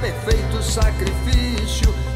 [0.00, 2.07] perfeito sacrifício.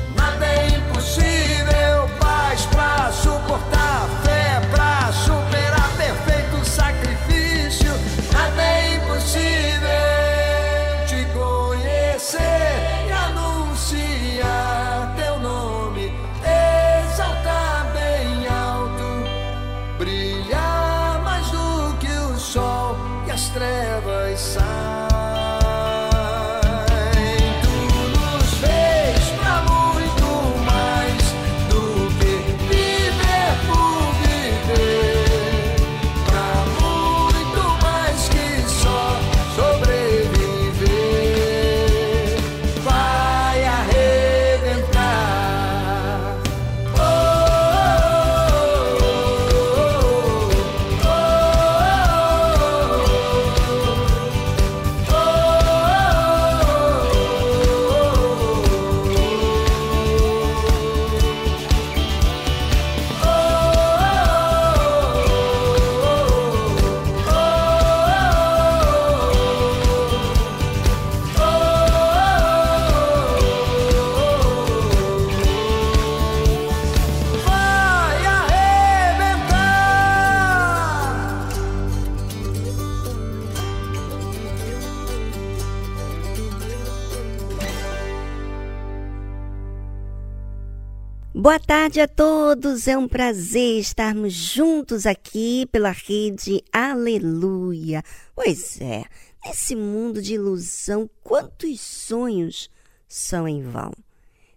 [91.42, 98.04] Boa tarde a todos, é um prazer estarmos juntos aqui pela rede Aleluia.
[98.32, 99.02] Pois é,
[99.44, 102.70] nesse mundo de ilusão, quantos sonhos
[103.08, 103.90] são em vão.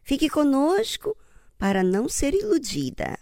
[0.03, 1.17] Fique conosco
[1.57, 3.17] para não ser iludida.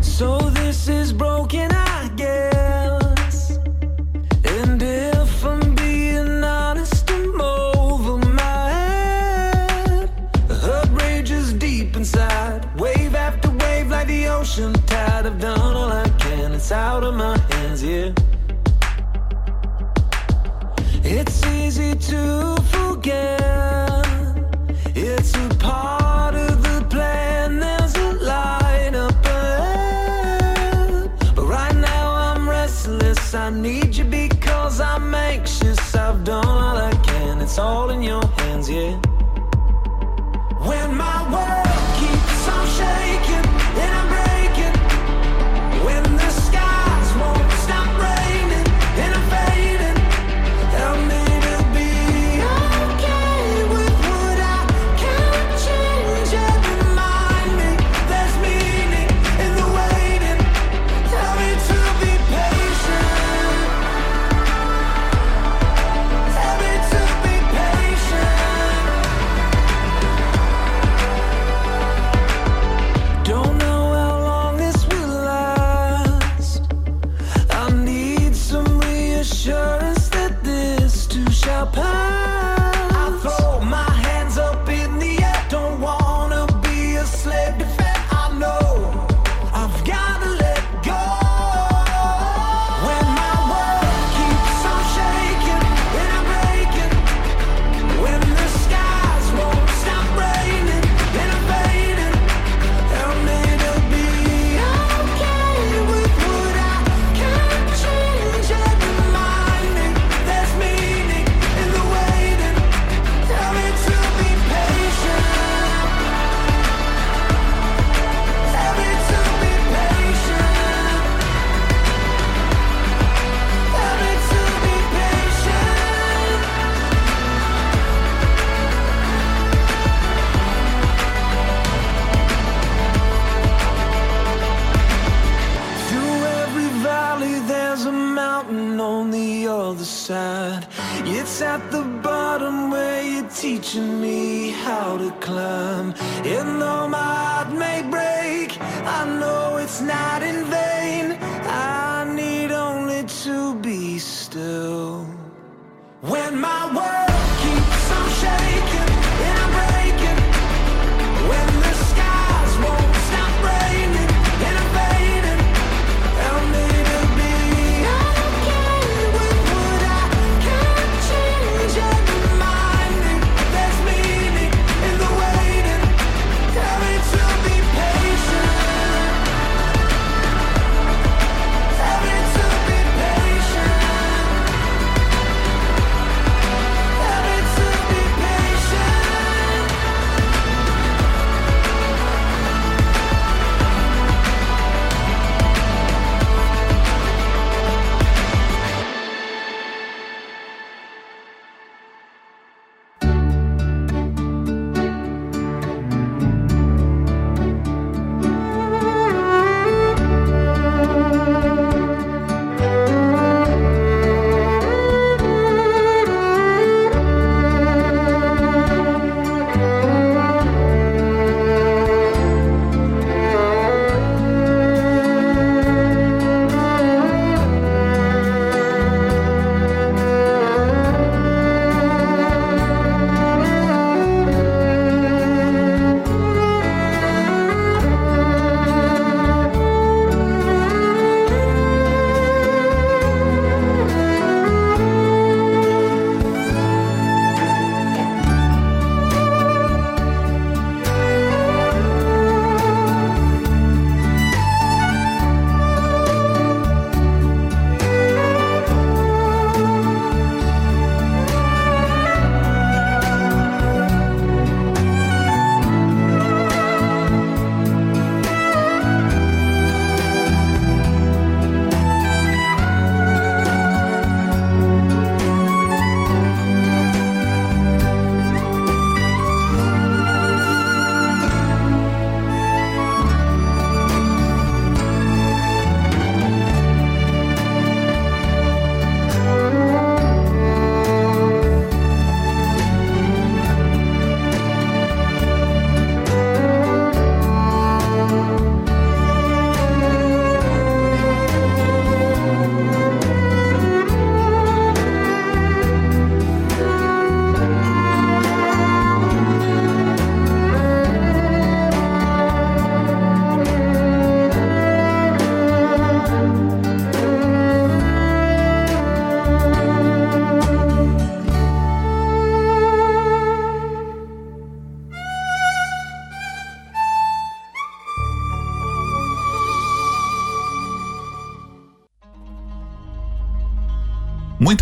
[0.00, 2.85] So this is broken, I guess.
[16.66, 18.10] it's out of my hands, yeah.
[21.04, 24.04] It's easy to forget.
[24.96, 27.60] It's a part of the plan.
[27.60, 31.12] There's a light up ahead.
[31.36, 33.32] But right now I'm restless.
[33.32, 35.94] I need you because I'm anxious.
[35.94, 37.42] I've done all I can.
[37.42, 38.96] It's all in your hands, yeah.
[40.66, 41.65] When my world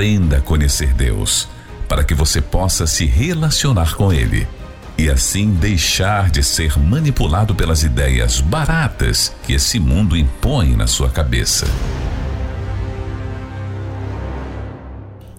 [0.00, 1.46] Aprenda a conhecer Deus
[1.86, 4.48] para que você possa se relacionar com Ele
[4.96, 11.10] e assim deixar de ser manipulado pelas ideias baratas que esse mundo impõe na sua
[11.10, 11.66] cabeça.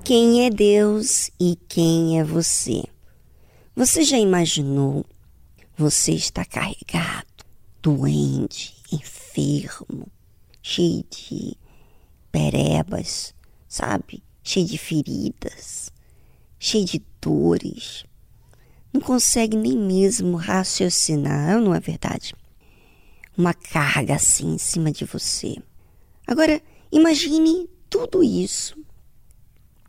[0.04, 2.84] Quem é Deus e quem é você?
[3.76, 5.04] Você já imaginou?
[5.76, 7.26] Você está carregado,
[7.82, 10.08] doente, enfermo,
[10.62, 11.58] cheio de
[12.32, 13.34] perebas,
[13.68, 14.22] sabe?
[14.44, 15.92] Cheio de feridas,
[16.60, 18.06] cheio de dores.
[18.94, 22.36] Não consegue nem mesmo raciocinar, não é verdade?
[23.38, 25.56] Uma carga assim em cima de você.
[26.28, 28.78] Agora, imagine tudo isso.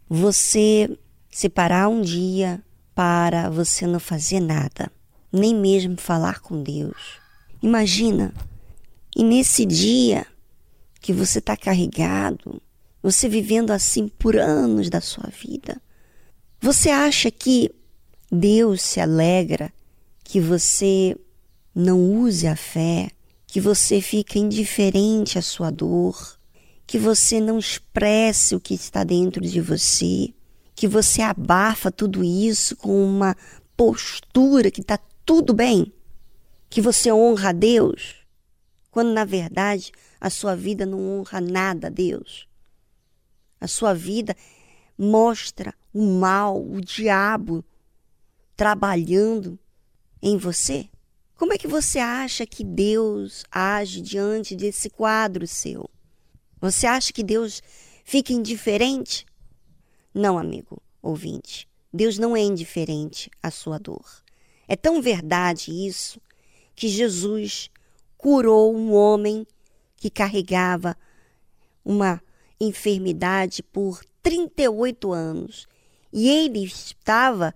[0.08, 0.98] Você
[1.30, 2.62] separar um dia
[2.94, 4.92] para você não fazer nada,
[5.32, 7.20] nem mesmo falar com Deus.
[7.62, 8.34] Imagina,
[9.16, 10.26] e nesse dia
[11.00, 12.60] que você está carregado,
[13.02, 15.80] você vivendo assim por anos da sua vida,
[16.60, 17.74] você acha que
[18.30, 19.72] Deus se alegra
[20.22, 21.16] que você
[21.74, 23.10] não use a fé,
[23.46, 26.38] que você fica indiferente à sua dor,
[26.86, 30.32] que você não expresse o que está dentro de você,
[30.74, 33.36] que você abafa tudo isso com uma
[33.76, 35.92] postura que está tudo bem,
[36.70, 38.16] que você honra a Deus,
[38.90, 42.46] quando na verdade a sua vida não honra nada a Deus.
[43.62, 44.36] A sua vida
[44.98, 47.64] mostra o mal, o diabo
[48.56, 49.56] trabalhando
[50.20, 50.88] em você.
[51.36, 55.88] Como é que você acha que Deus age diante desse quadro seu?
[56.60, 57.62] Você acha que Deus
[58.04, 59.24] fica indiferente?
[60.12, 64.24] Não, amigo ouvinte, Deus não é indiferente à sua dor.
[64.66, 66.20] É tão verdade isso
[66.74, 67.70] que Jesus
[68.18, 69.46] curou um homem
[69.94, 70.96] que carregava
[71.84, 72.20] uma
[72.66, 75.66] enfermidade por 38 anos
[76.12, 77.54] e ele estava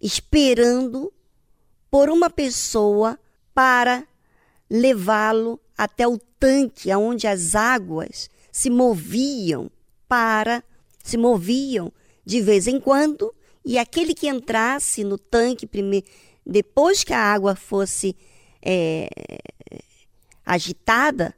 [0.00, 1.12] esperando
[1.90, 3.18] por uma pessoa
[3.54, 4.06] para
[4.70, 9.70] levá-lo até o tanque onde as águas se moviam
[10.08, 10.62] para
[11.02, 11.92] se moviam
[12.28, 16.06] de vez em quando, e aquele que entrasse no tanque primeiro,
[16.44, 18.14] depois que a água fosse
[18.60, 19.08] é,
[20.44, 21.34] agitada,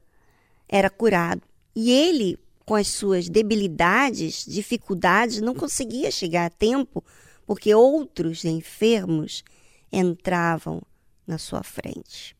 [0.68, 1.42] era curado.
[1.76, 2.36] E ele,
[2.70, 7.04] com as suas debilidades, dificuldades, não conseguia chegar a tempo,
[7.44, 9.42] porque outros enfermos
[9.90, 10.80] entravam
[11.26, 12.36] na sua frente.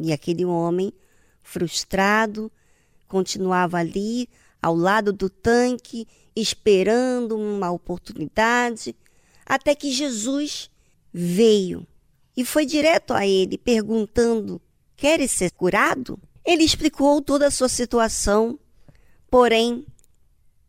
[0.00, 0.92] E aquele homem,
[1.40, 2.50] frustrado,
[3.06, 4.28] continuava ali
[4.60, 8.96] ao lado do tanque, esperando uma oportunidade,
[9.46, 10.68] até que Jesus
[11.12, 11.86] veio
[12.36, 14.60] e foi direto a ele, perguntando:
[14.96, 16.18] Queres ser curado?
[16.44, 18.58] Ele explicou toda a sua situação,
[19.30, 19.86] porém,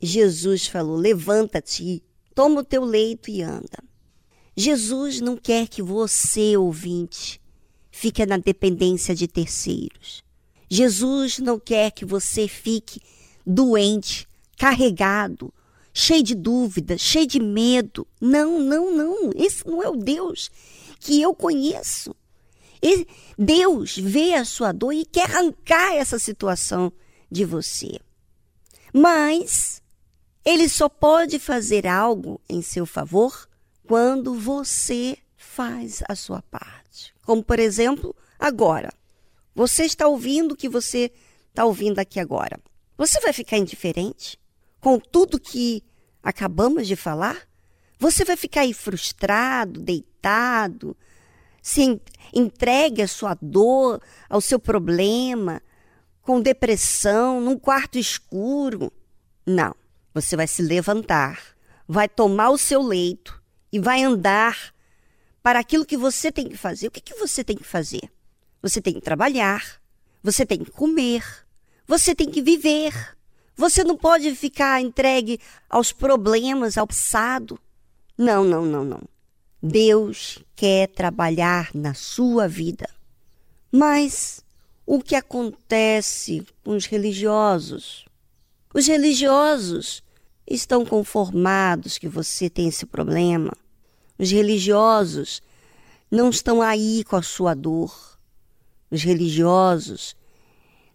[0.01, 2.03] Jesus falou: Levanta-te,
[2.36, 3.84] toma o teu leito e anda.
[4.56, 7.41] Jesus não quer que você, ouvinte,
[7.89, 10.24] fique na dependência de terceiros.
[10.70, 13.01] Jesus não quer que você fique
[13.46, 14.27] doente,
[14.58, 15.53] carregado,
[15.94, 18.08] cheio de dúvidas, cheio de medo.
[18.20, 19.32] Não, não, não.
[19.36, 20.50] Esse não é o Deus
[21.00, 22.15] que eu conheço.
[23.38, 26.91] Deus vê a sua dor e quer arrancar essa situação
[27.30, 28.00] de você.
[28.93, 29.81] Mas
[30.43, 33.48] ele só pode fazer algo em seu favor
[33.88, 37.13] quando você faz a sua parte.
[37.24, 38.91] Como, por exemplo, agora.
[39.53, 41.12] Você está ouvindo o que você
[41.50, 42.60] está ouvindo aqui agora.
[42.98, 44.39] Você vai ficar indiferente
[44.79, 45.83] com tudo que
[46.24, 47.48] acabamos de falar?
[48.00, 50.98] Você vai ficar aí frustrado, deitado,
[51.62, 52.01] se
[52.33, 55.62] entregue à sua dor, ao seu problema,
[56.22, 58.92] com depressão, num quarto escuro?
[59.46, 59.75] Não.
[60.13, 61.42] Você vai se levantar,
[61.88, 64.74] vai tomar o seu leito e vai andar
[65.42, 66.88] para aquilo que você tem que fazer.
[66.88, 68.12] O que, que você tem que fazer?
[68.62, 69.82] Você tem que trabalhar,
[70.22, 71.24] você tem que comer,
[71.88, 72.94] você tem que viver.
[73.56, 77.60] Você não pode ficar entregue aos problemas, ao passado.
[78.18, 79.01] Não, não, não, não.
[79.62, 82.90] Deus quer trabalhar na sua vida.
[83.72, 84.44] Mas
[84.86, 88.06] o que acontece com os religiosos?
[88.74, 90.04] Os religiosos
[90.48, 93.54] estão conformados que você tem esse problema.
[94.18, 95.42] Os religiosos
[96.10, 98.20] não estão aí com a sua dor.
[98.90, 100.16] Os religiosos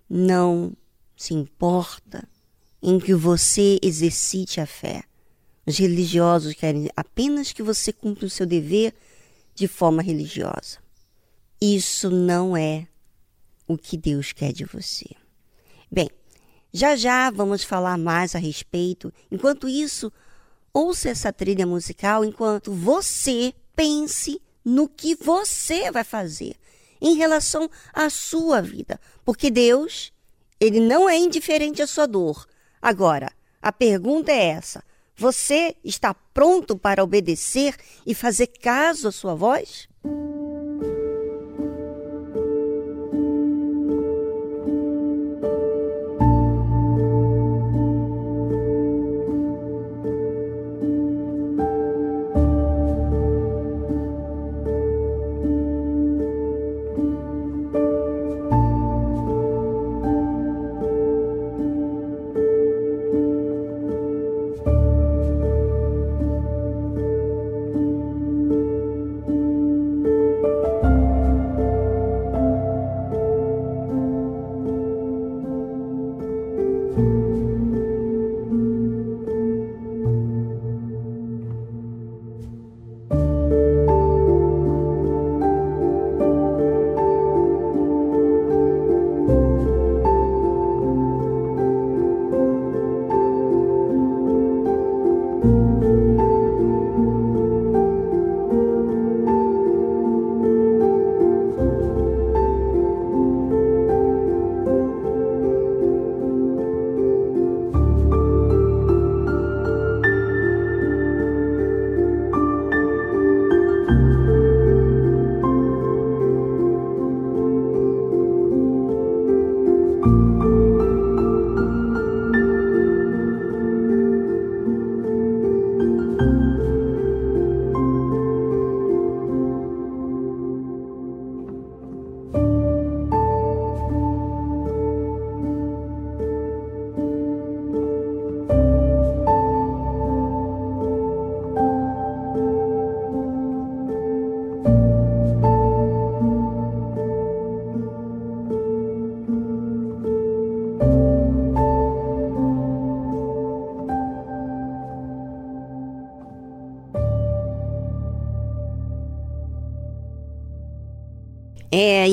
[0.09, 0.73] não
[1.16, 2.28] se importa
[2.83, 5.05] em que você exercite a fé.
[5.66, 8.95] Os religiosos querem apenas que você cumpra o seu dever
[9.55, 10.78] de forma religiosa.
[11.61, 12.87] Isso não é
[13.66, 15.06] o que Deus quer de você.
[15.90, 16.08] Bem,
[16.73, 19.12] já já vamos falar mais a respeito.
[19.30, 20.12] Enquanto isso,
[20.73, 26.56] ouça essa trilha musical enquanto você pense no que você vai fazer
[27.00, 30.12] em relação à sua vida, porque Deus,
[30.58, 32.46] ele não é indiferente à sua dor.
[32.80, 33.30] Agora,
[33.61, 34.82] a pergunta é essa:
[35.14, 37.75] você está pronto para obedecer
[38.06, 39.88] e fazer caso à sua voz?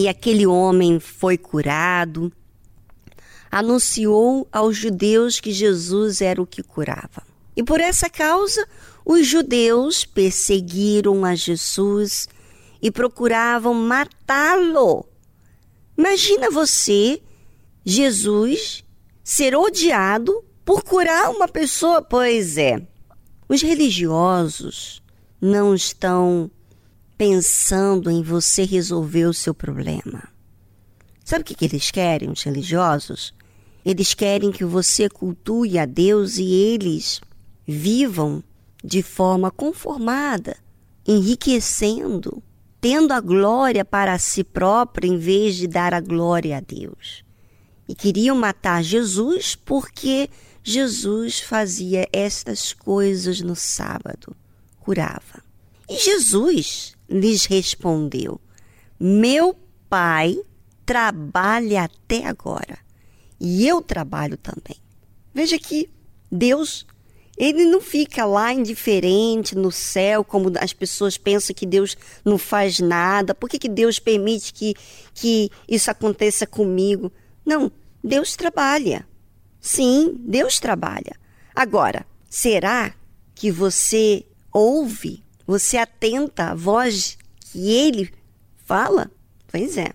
[0.04, 2.30] E aquele homem foi curado,
[3.50, 7.24] anunciou aos judeus que Jesus era o que curava.
[7.56, 8.68] E por essa causa,
[9.06, 12.28] os judeus perseguiram a Jesus
[12.82, 15.06] e procuravam matá-lo.
[15.98, 17.22] Imagina você,
[17.86, 18.84] Jesus,
[19.24, 22.02] ser odiado por curar uma pessoa.
[22.02, 22.86] Pois é,
[23.48, 25.02] os religiosos
[25.40, 26.52] não estão
[27.24, 30.28] pensando em você resolver o seu problema.
[31.24, 33.34] Sabe o que, eles querem, os religiosos?
[33.86, 37.22] Eles querem que você cultue a Deus e eles
[37.66, 38.44] vivam
[38.84, 40.58] de forma conformada,
[41.08, 42.44] enriquecendo,
[42.82, 47.24] tendo a glória para si próprio em vez de dar a glória a Deus.
[47.88, 50.30] E queriam matar Jesus porque
[50.62, 54.36] Jesus fazia estas coisas no sábado,
[54.82, 55.42] curava.
[55.90, 58.40] E Jesus lhes respondeu:
[59.00, 59.56] Meu
[59.90, 60.38] pai
[60.86, 62.78] trabalha até agora
[63.40, 64.78] e eu trabalho também.
[65.34, 65.90] Veja que
[66.32, 66.86] Deus,
[67.38, 72.80] ele não fica lá indiferente no céu, como as pessoas pensam que Deus não faz
[72.80, 73.36] nada.
[73.36, 74.74] Por que, que Deus permite que,
[75.14, 77.12] que isso aconteça comigo?
[77.46, 77.72] Não,
[78.04, 79.08] Deus trabalha.
[79.60, 81.16] Sim, Deus trabalha.
[81.56, 82.94] Agora, será
[83.36, 88.12] que você ouve você atenta à voz que ele
[88.66, 89.12] fala?
[89.48, 89.92] Pois é.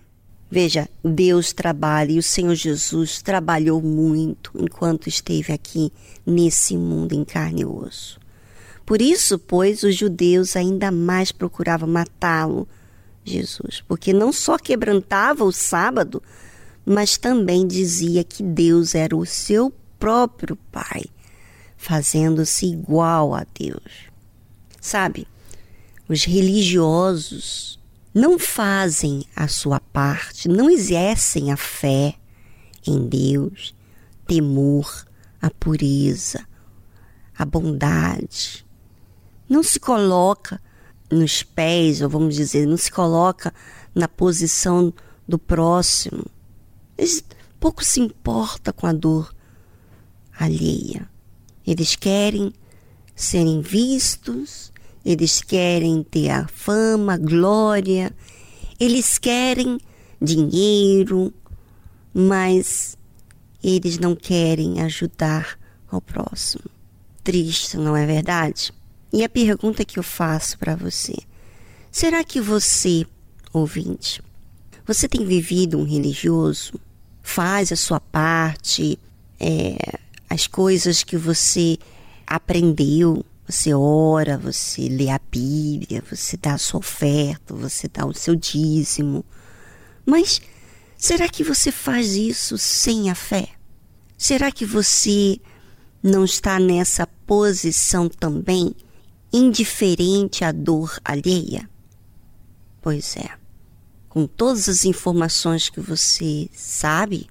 [0.51, 5.91] Veja, Deus trabalha e o Senhor Jesus trabalhou muito enquanto esteve aqui
[6.25, 8.19] nesse mundo em carne e osso.
[8.83, 12.67] Por isso, pois, os judeus ainda mais procuravam matá-lo,
[13.23, 16.23] Jesus, porque não só quebrantava o sábado,
[16.83, 21.03] mas também dizia que Deus era o seu próprio Pai,
[21.77, 24.09] fazendo-se igual a Deus.
[24.81, 25.27] Sabe,
[26.09, 27.79] os religiosos
[28.13, 32.15] não fazem a sua parte, não exercem a fé
[32.85, 33.75] em Deus,
[34.25, 35.05] temor,
[35.39, 36.43] a pureza,
[37.37, 38.65] a bondade.
[39.47, 40.59] Não se coloca
[41.11, 43.53] nos pés, ou vamos dizer, não se coloca
[43.93, 44.91] na posição
[45.27, 46.25] do próximo.
[46.97, 47.23] Eles
[47.59, 49.33] pouco se importa com a dor
[50.39, 51.07] alheia.
[51.65, 52.53] Eles querem
[53.15, 54.71] serem vistos,
[55.05, 58.11] eles querem ter a fama, glória,
[58.79, 59.79] eles querem
[60.21, 61.33] dinheiro,
[62.13, 62.97] mas
[63.63, 65.57] eles não querem ajudar
[65.89, 66.63] ao próximo.
[67.23, 68.71] Triste, não é verdade?
[69.11, 71.15] E a pergunta que eu faço para você:
[71.91, 73.05] será que você,
[73.51, 74.21] ouvinte,
[74.85, 76.73] você tem vivido um religioso?
[77.21, 78.97] Faz a sua parte,
[79.39, 81.77] é, as coisas que você
[82.25, 88.13] aprendeu, você ora, você lê a Bíblia, você dá a sua oferta, você dá o
[88.13, 89.25] seu dízimo.
[90.05, 90.39] Mas
[90.95, 93.49] será que você faz isso sem a fé?
[94.15, 95.41] Será que você
[96.03, 98.75] não está nessa posição também
[99.33, 101.67] indiferente à dor alheia?
[102.83, 103.31] Pois é.
[104.07, 107.27] Com todas as informações que você sabe,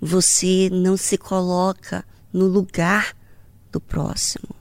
[0.00, 3.14] você não se coloca no lugar
[3.70, 4.59] do próximo.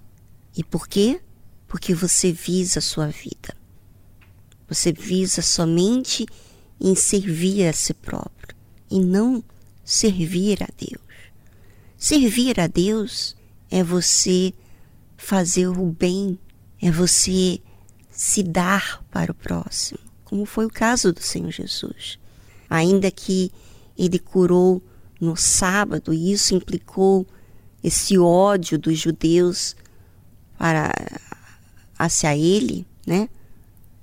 [0.60, 1.22] E por quê?
[1.70, 3.56] Porque você visa a sua vida.
[4.68, 6.26] Você visa somente
[6.82, 8.58] em servir a si próprio
[8.92, 9.42] e não
[9.86, 11.02] servir a Deus.
[11.98, 13.38] Servir a Deus
[13.72, 14.54] é você
[15.16, 16.38] fazer o bem,
[16.82, 17.62] é você
[18.12, 22.20] se dar para o próximo, como foi o caso do Senhor Jesus.
[22.70, 23.50] Ainda que
[23.98, 24.84] ele curou
[25.22, 27.26] no sábado, e isso implicou
[27.82, 29.74] esse ódio dos judeus
[30.60, 30.94] para
[31.98, 33.30] hacia ele, né?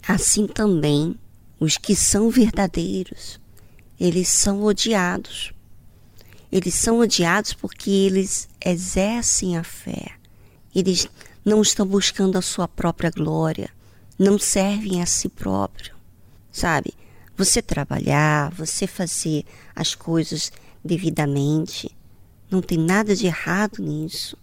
[0.08, 1.14] Assim também
[1.60, 3.38] os que são verdadeiros,
[4.00, 5.52] eles são odiados.
[6.50, 10.12] Eles são odiados porque eles exercem a fé.
[10.74, 11.08] Eles
[11.44, 13.70] não estão buscando a sua própria glória,
[14.18, 15.94] não servem a si próprio.
[16.50, 16.94] Sabe?
[17.36, 20.50] Você trabalhar, você fazer as coisas
[20.82, 21.94] devidamente,
[22.50, 24.38] não tem nada de errado nisso.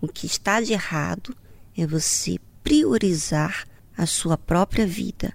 [0.00, 1.36] O que está de errado
[1.76, 5.32] é você priorizar a sua própria vida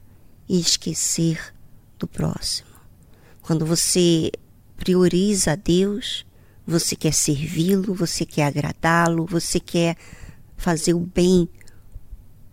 [0.48, 1.54] e esquecer
[2.00, 2.70] do próximo.
[3.42, 4.32] Quando você
[4.78, 6.26] prioriza a Deus,
[6.66, 9.98] você quer servi-lo, você quer agradá-lo, você quer
[10.56, 11.50] fazer o bem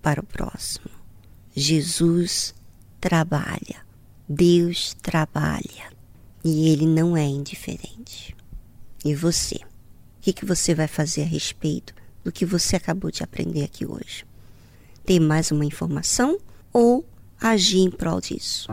[0.02, 0.90] para o próximo.
[1.54, 2.54] Jesus
[3.00, 3.86] trabalha,
[4.28, 5.92] Deus trabalha
[6.42, 8.36] e ele não é indiferente.
[9.04, 9.56] E você?
[9.56, 13.86] O que, que você vai fazer a respeito do que você acabou de aprender aqui
[13.86, 14.24] hoje?
[15.04, 16.38] Ter mais uma informação
[16.72, 17.04] ou
[17.40, 18.68] agir em prol disso?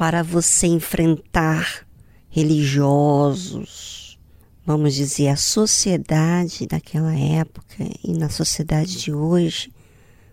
[0.00, 1.86] Para você enfrentar
[2.30, 4.18] religiosos,
[4.64, 9.70] vamos dizer, a sociedade daquela época e na sociedade de hoje,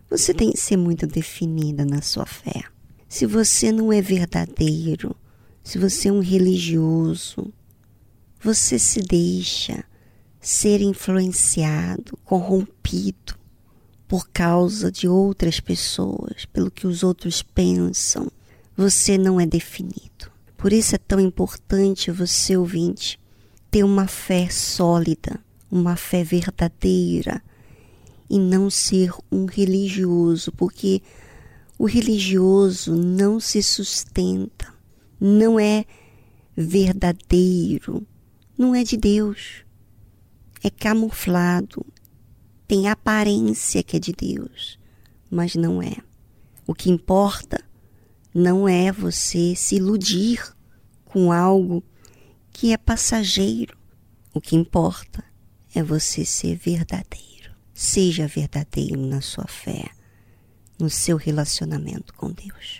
[0.09, 2.63] você tem que ser muito definida na sua fé.
[3.09, 5.13] Se você não é verdadeiro,
[5.61, 7.53] se você é um religioso,
[8.41, 9.83] você se deixa
[10.39, 13.35] ser influenciado, corrompido
[14.07, 18.31] por causa de outras pessoas, pelo que os outros pensam.
[18.77, 20.31] Você não é definido.
[20.55, 23.19] Por isso é tão importante você, ouvinte,
[23.71, 25.39] ter uma fé sólida,
[25.71, 27.41] uma fé verdadeira
[28.29, 31.01] e não ser um religioso, porque
[31.75, 34.71] o religioso não se sustenta,
[35.19, 35.83] não é
[36.55, 38.05] verdadeiro,
[38.55, 39.65] não é de Deus.
[40.63, 41.83] É camuflado,
[42.67, 44.77] tem aparência que é de Deus,
[45.31, 45.95] mas não é.
[46.67, 47.66] O que importa
[48.37, 50.39] não é você se iludir
[51.03, 51.83] com algo
[52.51, 53.75] que é passageiro.
[54.31, 55.23] O que importa
[55.73, 57.51] é você ser verdadeiro.
[57.73, 59.89] Seja verdadeiro na sua fé,
[60.79, 62.79] no seu relacionamento com Deus.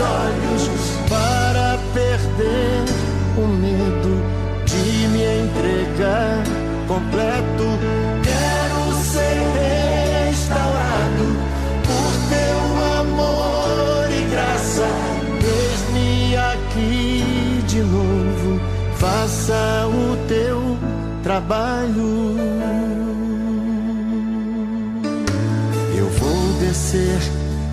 [0.00, 0.64] Olhos
[1.08, 2.84] para perder
[3.36, 4.12] o medo
[4.64, 6.42] de me entregar
[6.88, 7.66] completo.
[8.22, 9.38] Quero ser
[10.28, 11.26] restaurado
[11.86, 12.60] por teu
[13.00, 14.88] amor e graça.
[15.42, 18.60] Eis-me aqui de novo,
[18.96, 20.78] faça o teu
[21.22, 22.59] trabalho.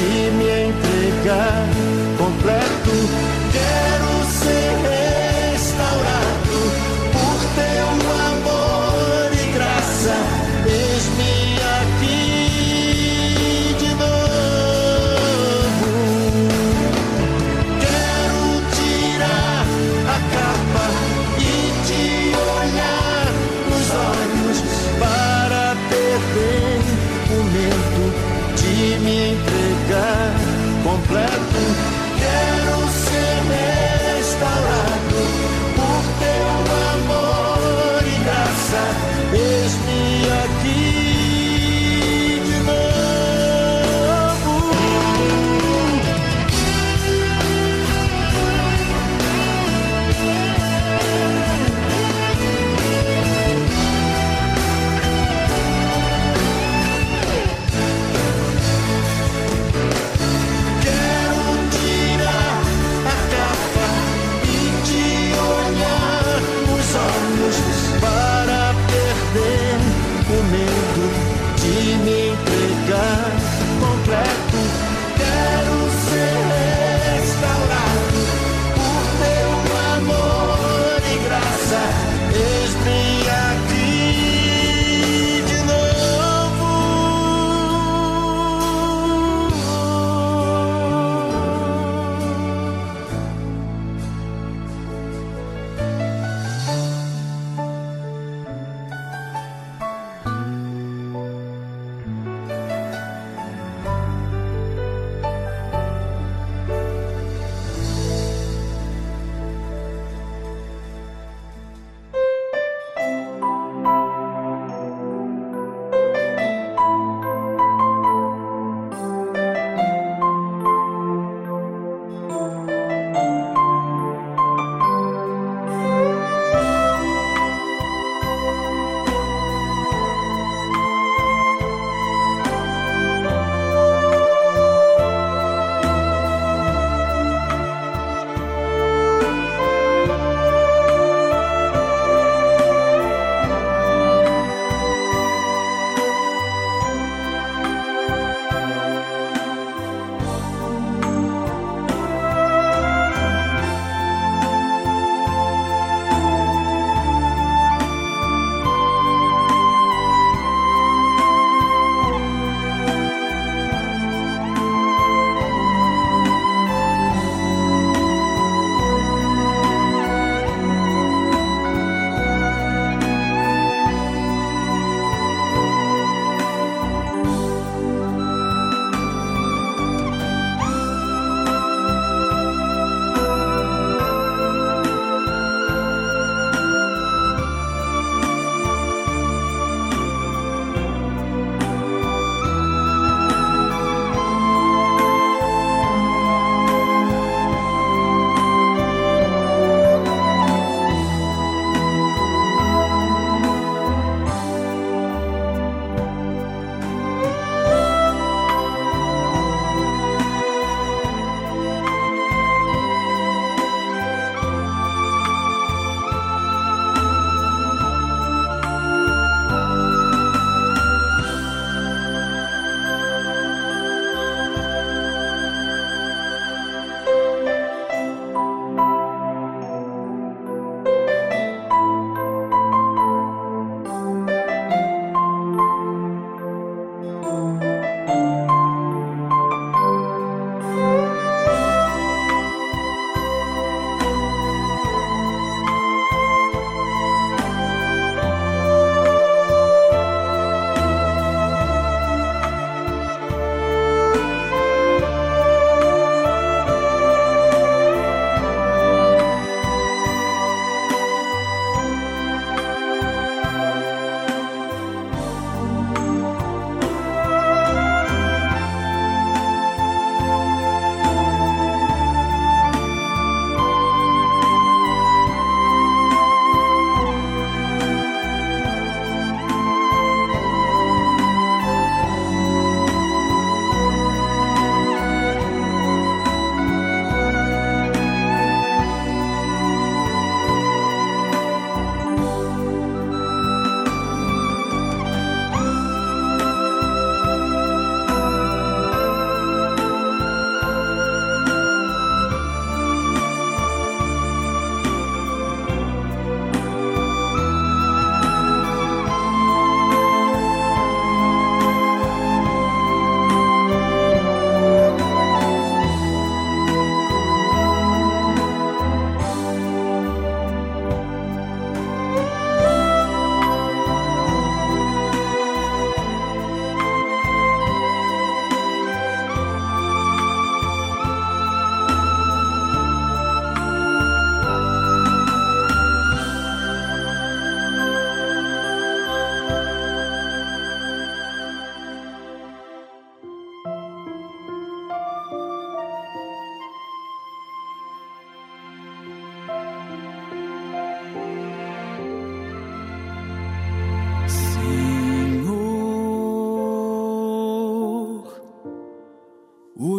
[0.00, 1.97] 一面的感。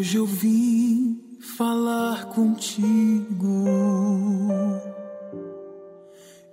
[0.09, 1.21] Hoje eu vim
[1.55, 3.65] falar contigo.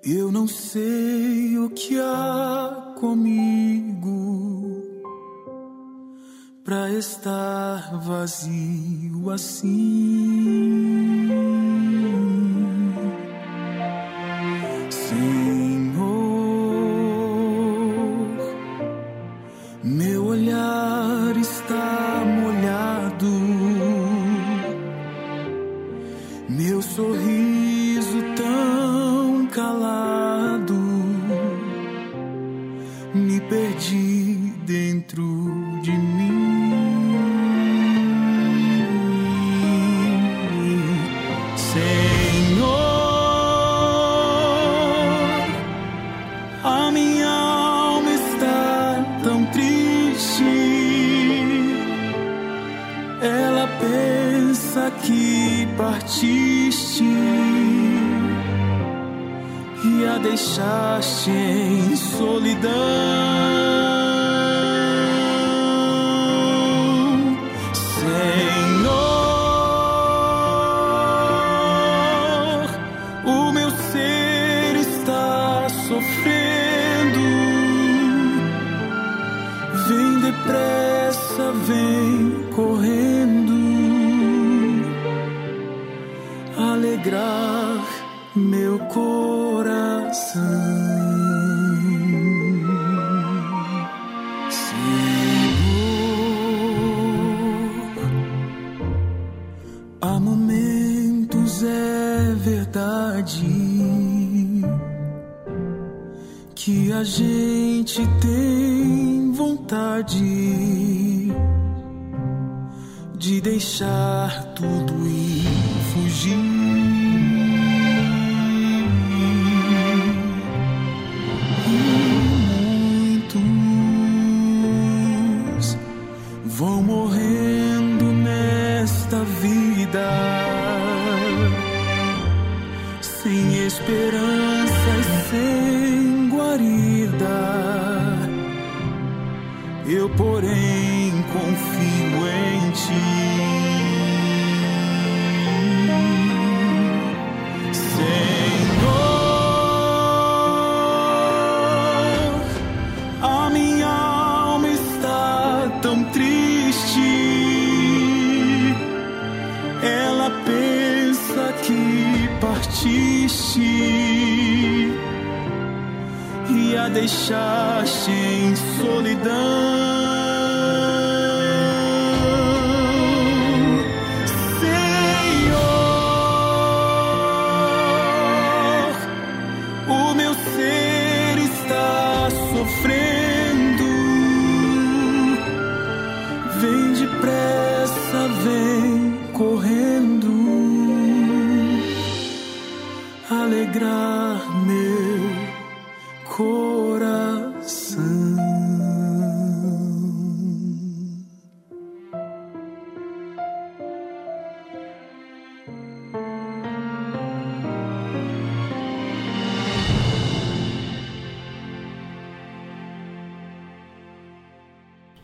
[0.04, 4.82] Eu não sei o que há comigo
[6.64, 10.05] pra estar vazio assim.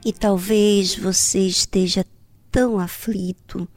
[0.04, 2.04] E talvez você esteja
[2.50, 3.68] tão aflito,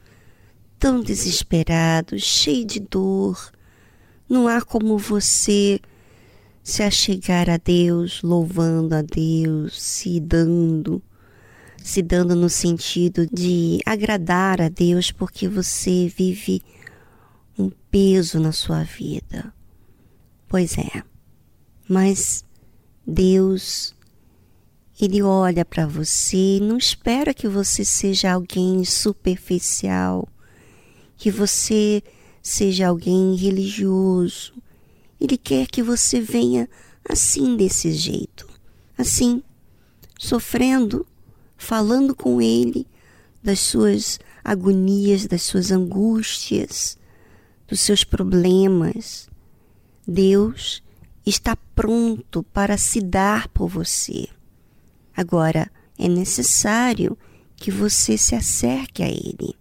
[0.78, 3.52] tão desesperado, cheio de dor.
[4.28, 5.80] Não há como você
[6.64, 11.00] se achegar a Deus, louvando a Deus, se dando,
[11.76, 16.60] se dando no sentido de agradar a Deus, porque você vive
[17.56, 19.54] um peso na sua vida.
[20.48, 21.04] Pois é,
[21.88, 22.44] mas
[23.06, 23.95] Deus
[24.98, 30.26] ele olha para você não espera que você seja alguém superficial,
[31.16, 32.02] que você
[32.42, 34.54] seja alguém religioso.
[35.20, 36.68] Ele quer que você venha
[37.08, 38.48] assim, desse jeito,
[38.96, 39.42] assim,
[40.18, 41.06] sofrendo,
[41.56, 42.86] falando com Ele
[43.42, 46.98] das suas agonias, das suas angústias,
[47.68, 49.28] dos seus problemas.
[50.06, 50.82] Deus
[51.24, 54.28] está pronto para se dar por você.
[55.16, 57.16] Agora, é necessário
[57.56, 59.56] que você se acerque a Ele.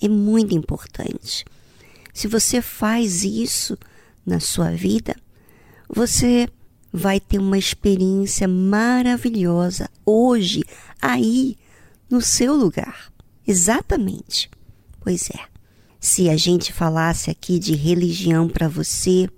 [0.00, 1.44] É muito importante.
[2.14, 3.76] Se você faz isso
[4.24, 5.14] na sua vida,
[5.88, 6.48] você
[6.92, 10.64] vai ter uma experiência maravilhosa hoje,
[11.00, 11.56] aí,
[12.08, 13.12] no seu lugar.
[13.46, 14.50] Exatamente.
[15.00, 15.40] Pois é.
[16.00, 19.28] Se a gente falasse aqui de religião para você,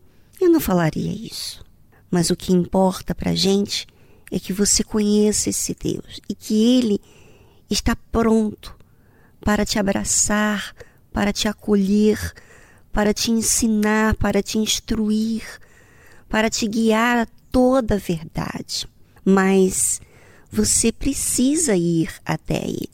[0.40, 1.64] eu não falaria isso.
[2.10, 3.99] Mas o que importa para a gente é
[4.38, 7.00] que você conheça esse Deus e que Ele
[7.68, 8.76] está pronto
[9.44, 10.74] para te abraçar,
[11.12, 12.32] para te acolher,
[12.92, 15.42] para te ensinar, para te instruir,
[16.28, 18.86] para te guiar a toda a verdade.
[19.24, 20.00] Mas
[20.50, 22.88] você precisa ir até Ele.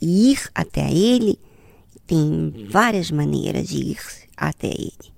[0.00, 1.38] Ir até Ele
[2.06, 3.98] tem várias maneiras de ir
[4.36, 5.14] até Ele.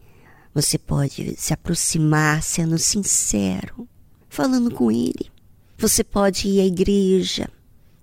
[0.55, 3.89] Você pode se aproximar sendo sincero,
[4.29, 5.31] falando com Ele.
[5.77, 7.49] Você pode ir à igreja,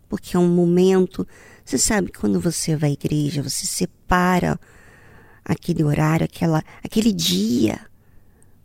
[0.08, 1.28] porque é um momento.
[1.64, 4.60] Você sabe, quando você vai à igreja, você separa
[5.44, 7.80] aquele horário, aquela, aquele dia,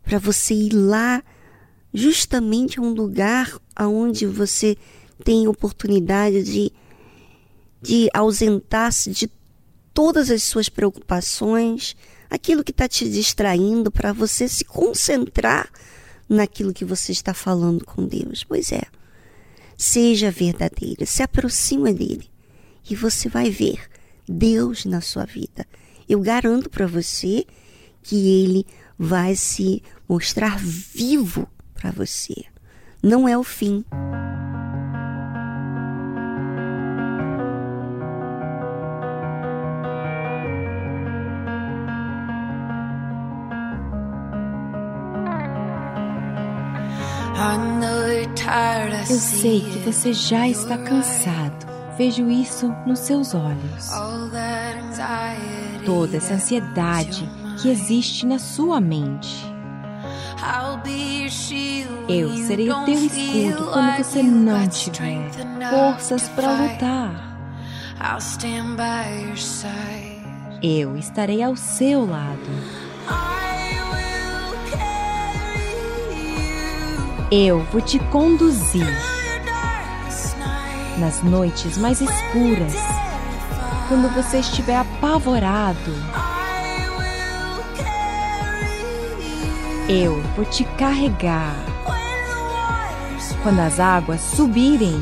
[0.02, 1.22] para você ir lá,
[1.92, 4.76] justamente a um lugar onde você
[5.24, 6.72] tem oportunidade de,
[7.82, 9.30] de ausentar-se de
[9.92, 11.96] todas as suas preocupações,
[12.30, 15.68] aquilo que está te distraindo, para você se concentrar
[16.30, 18.44] naquilo que você está falando com Deus.
[18.44, 18.82] Pois é,
[19.76, 22.30] seja verdadeira, se aproxima dele
[22.88, 23.80] e você vai ver
[24.28, 25.66] Deus na sua vida.
[26.08, 27.44] Eu garanto para você
[28.02, 28.66] que ele
[28.96, 32.44] vai se mostrar vivo para você.
[33.02, 33.84] Não é o fim.
[49.08, 51.66] Eu sei que você já está cansado.
[51.96, 53.90] Vejo isso nos seus olhos.
[55.86, 57.28] Toda essa ansiedade
[57.60, 59.44] que existe na sua mente.
[62.08, 65.30] Eu serei o teu escudo quando você não tiver
[65.70, 67.36] forças para lutar.
[70.62, 72.40] Eu estarei ao seu lado.
[77.32, 78.84] Eu vou te conduzir
[80.98, 82.74] nas noites mais escuras,
[83.86, 85.92] quando você estiver apavorado.
[89.88, 91.54] Eu vou te carregar
[93.44, 95.00] quando as águas subirem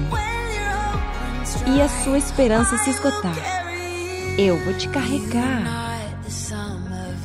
[1.75, 3.37] e a sua esperança se esgotar.
[4.37, 5.63] Eu vou te carregar.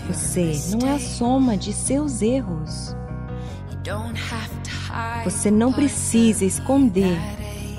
[0.08, 2.96] Você não é a soma de seus erros.
[5.24, 7.18] Você não precisa esconder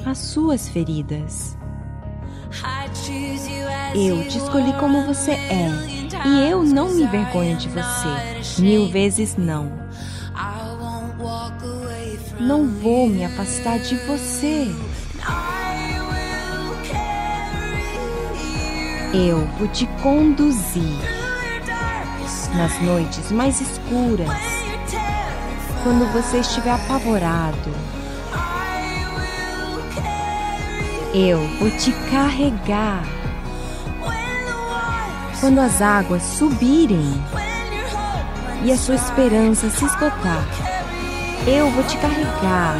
[0.04, 1.56] as suas feridas.
[3.94, 5.68] Eu te escolhi como você é
[6.26, 8.62] e eu não me envergonho de você.
[8.62, 9.72] Mil vezes não.
[12.40, 14.66] Não vou me afastar de você.
[19.12, 20.98] Eu vou te conduzir
[22.56, 24.53] nas noites mais escuras
[25.84, 27.70] quando você estiver apavorado.
[31.12, 33.04] Eu vou te carregar.
[35.38, 37.22] Quando as águas subirem
[38.64, 40.46] e a sua esperança se esgotar,
[41.46, 42.76] eu vou te carregar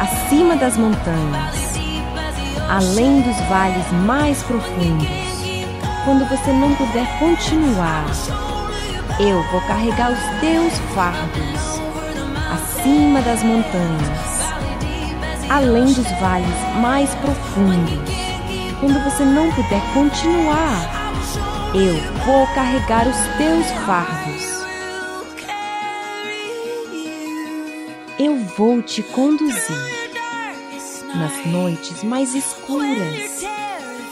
[0.00, 1.78] acima das montanhas,
[2.68, 5.06] além dos vales mais profundos.
[6.04, 8.04] Quando você não puder continuar,
[9.20, 11.69] eu vou carregar os teus fardos
[12.80, 14.40] acima das montanhas,
[15.50, 16.48] além dos vales
[16.80, 18.10] mais profundos.
[18.80, 21.12] Quando você não puder continuar,
[21.74, 24.60] eu vou carregar os teus fardos.
[28.18, 30.10] Eu vou te conduzir
[31.14, 33.44] nas noites mais escuras,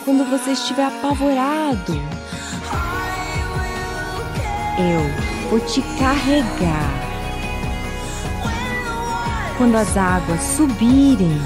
[0.04, 1.94] quando você estiver apavorado.
[4.78, 7.07] Eu vou te carregar
[9.58, 11.36] quando as águas subirem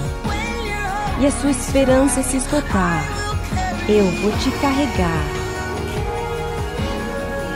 [1.18, 3.02] e a sua esperança se esgotar,
[3.88, 5.24] eu vou te carregar.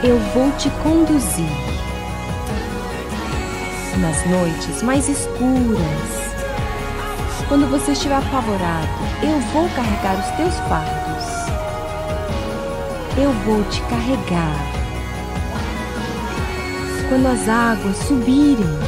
[0.03, 1.45] Eu vou te conduzir.
[3.99, 6.27] Nas noites mais escuras,
[7.47, 8.87] quando você estiver apavorado,
[9.21, 10.97] eu vou carregar os teus fardos.
[13.15, 14.57] Eu vou te carregar.
[17.09, 18.86] Quando as águas subirem,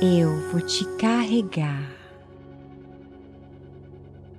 [0.00, 1.90] Eu vou te carregar.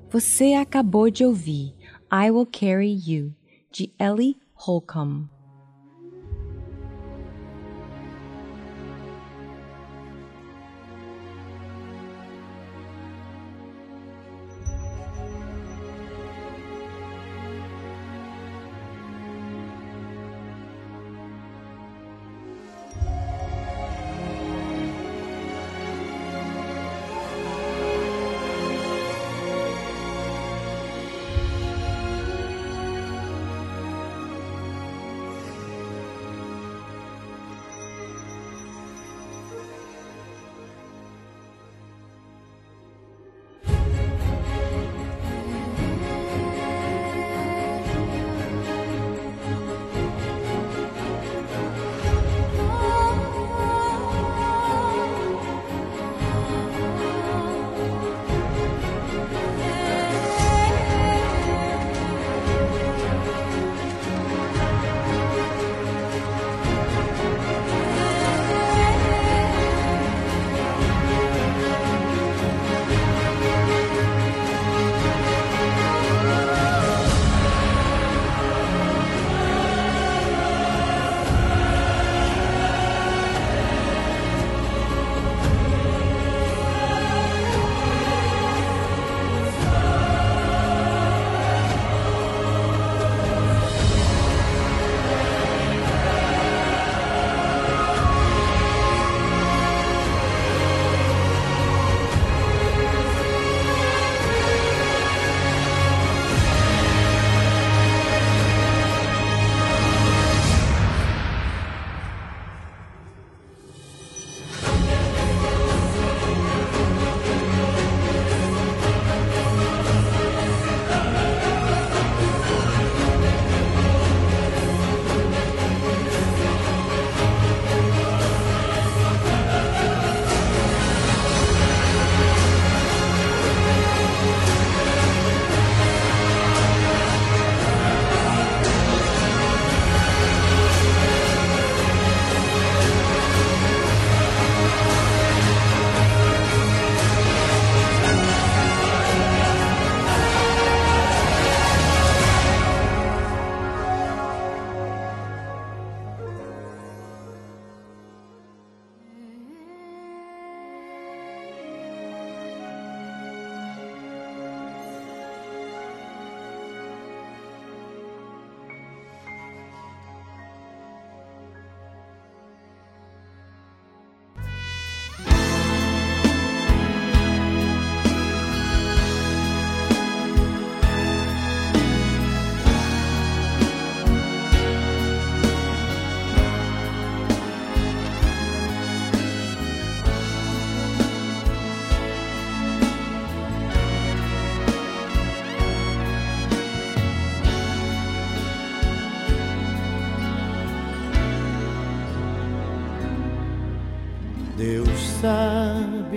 [0.10, 1.76] Você acabou de ouvir
[2.10, 3.36] I Will Carry You,
[3.70, 5.28] de Ellie Holcomb.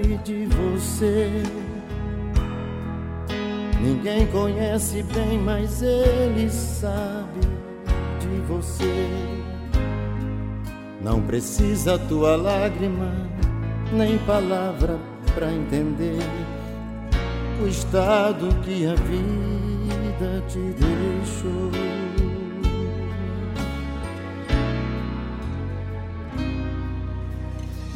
[0.03, 1.31] Sabe de você.
[3.81, 7.41] Ninguém conhece bem, mas Ele sabe
[8.21, 9.09] de você.
[11.01, 13.13] Não precisa tua lágrima,
[13.93, 14.99] nem palavra
[15.35, 16.23] pra entender
[17.63, 21.71] o estado que a vida te deixou.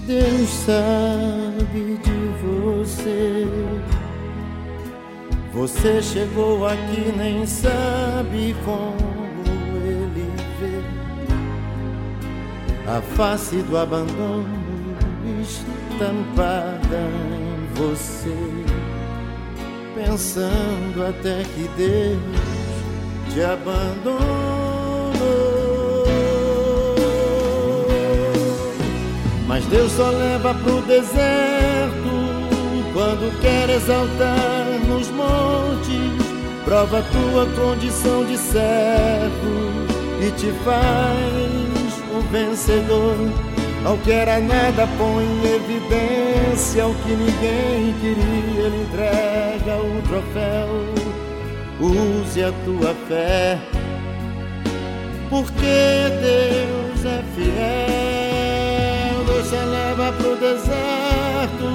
[0.07, 3.45] Deus sabe de você.
[5.53, 8.95] Você chegou aqui, nem sabe como
[9.85, 10.31] ele
[10.61, 10.81] vê
[12.89, 14.47] a face do abandono
[15.43, 17.01] estampada
[17.33, 18.37] em você.
[19.97, 22.21] Pensando até que Deus
[23.35, 24.27] te abandonou.
[29.47, 32.27] Mas Deus só leva pro deserto
[32.93, 36.27] quando quer exaltar nos montes.
[36.65, 39.87] Prova tua condição de servo
[40.21, 43.17] e te faz um vencedor.
[43.85, 48.67] Ao que era nada, põe em evidência o que ninguém queria.
[48.67, 51.07] Ele entrega o troféu.
[51.79, 53.59] Use a tua fé,
[55.29, 57.96] porque Deus é fiel
[60.07, 61.67] leva pro deserto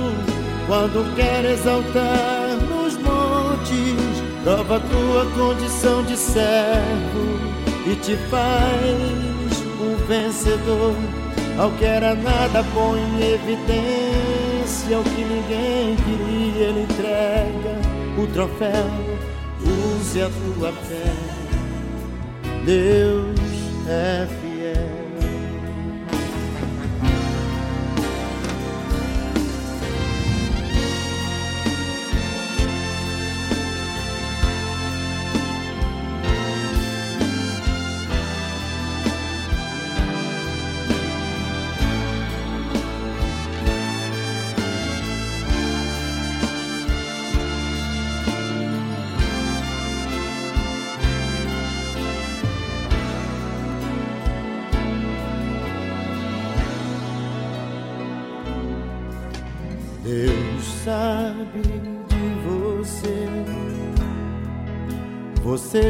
[0.67, 4.21] quando quer exaltar nos montes.
[4.43, 7.39] Prova tua condição de servo
[7.85, 10.95] e te faz um vencedor.
[11.57, 16.67] Ao que era nada, põe em evidência o que ninguém queria.
[16.67, 17.81] Ele entrega
[18.17, 18.89] o troféu,
[19.61, 21.13] use a tua fé.
[22.65, 23.39] Deus
[23.87, 24.27] é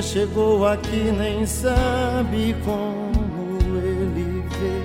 [0.01, 4.81] Chegou aqui, nem sabe como ele vê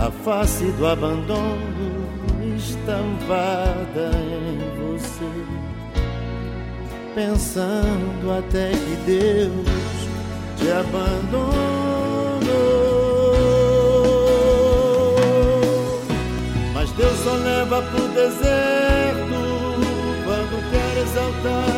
[0.00, 2.06] a face do abandono
[2.56, 5.32] estampada em você.
[7.14, 9.66] Pensando até que Deus
[10.58, 11.96] te abandonou.
[16.96, 19.34] Deus só leva pro deserto
[20.24, 21.75] quando quer exaltar.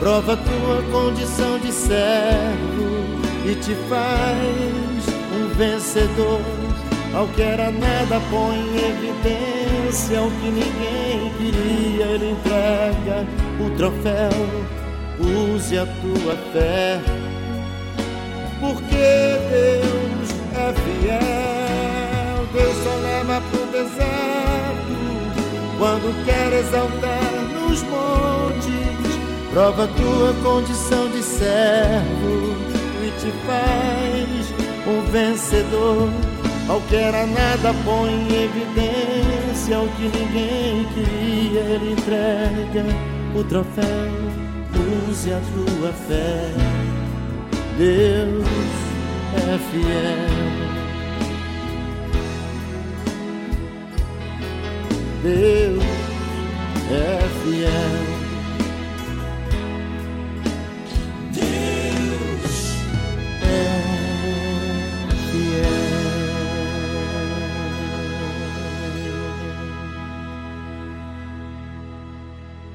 [0.00, 2.88] Prova tua condição de servo
[3.44, 5.04] e te faz
[5.36, 6.40] um vencedor.
[7.14, 12.06] Ao que era nada, põe em evidência o que ninguém queria.
[12.06, 13.26] Ele entrega
[13.60, 14.30] o troféu,
[15.54, 16.98] use a tua fé,
[18.58, 22.46] porque Deus é fiel.
[22.54, 24.96] Deus só leva pro deserto
[25.78, 28.99] quando quer exaltar nos montes.
[29.52, 32.54] Prova tua condição de servo
[33.04, 34.50] e te faz
[34.86, 36.08] um vencedor.
[36.68, 41.60] Ao que era nada, põe em evidência o que ninguém queria.
[41.62, 42.84] Ele entrega
[43.34, 44.12] o troféu,
[45.10, 46.52] use a tua fé.
[47.76, 48.46] Deus
[49.34, 50.50] é fiel.
[55.24, 55.84] Deus
[56.92, 58.09] é fiel.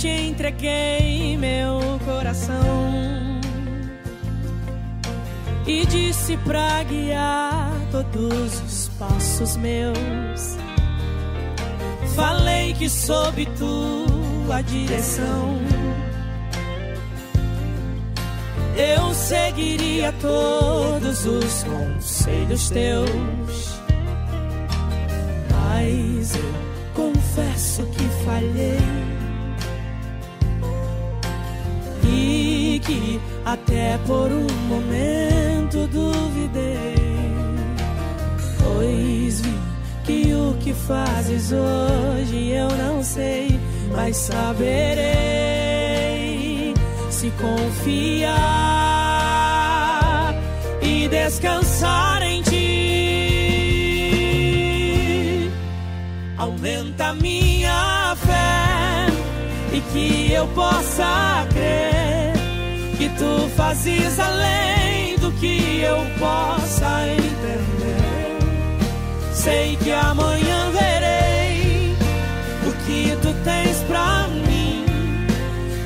[0.00, 2.92] Te entreguei meu coração
[5.66, 10.56] e disse pra guiar todos os passos meus.
[12.14, 15.58] falei que sob tua direção
[18.76, 23.80] eu seguiria todos os conselhos teus.
[25.50, 26.54] Mas eu
[26.94, 28.77] confesso que falhei
[33.44, 36.94] até por um momento duvidei,
[38.62, 39.58] pois vi
[40.04, 43.60] que o que fazes hoje eu não sei,
[43.94, 45.08] mas saberei
[47.10, 48.38] se confiar
[50.80, 52.58] e descansar em ti.
[56.38, 59.06] Aumenta minha fé
[59.72, 61.97] e que eu possa crer
[63.18, 68.38] tu fazes além do que eu possa entender.
[69.32, 71.96] Sei que amanhã verei
[72.66, 74.84] o que tu tens pra mim.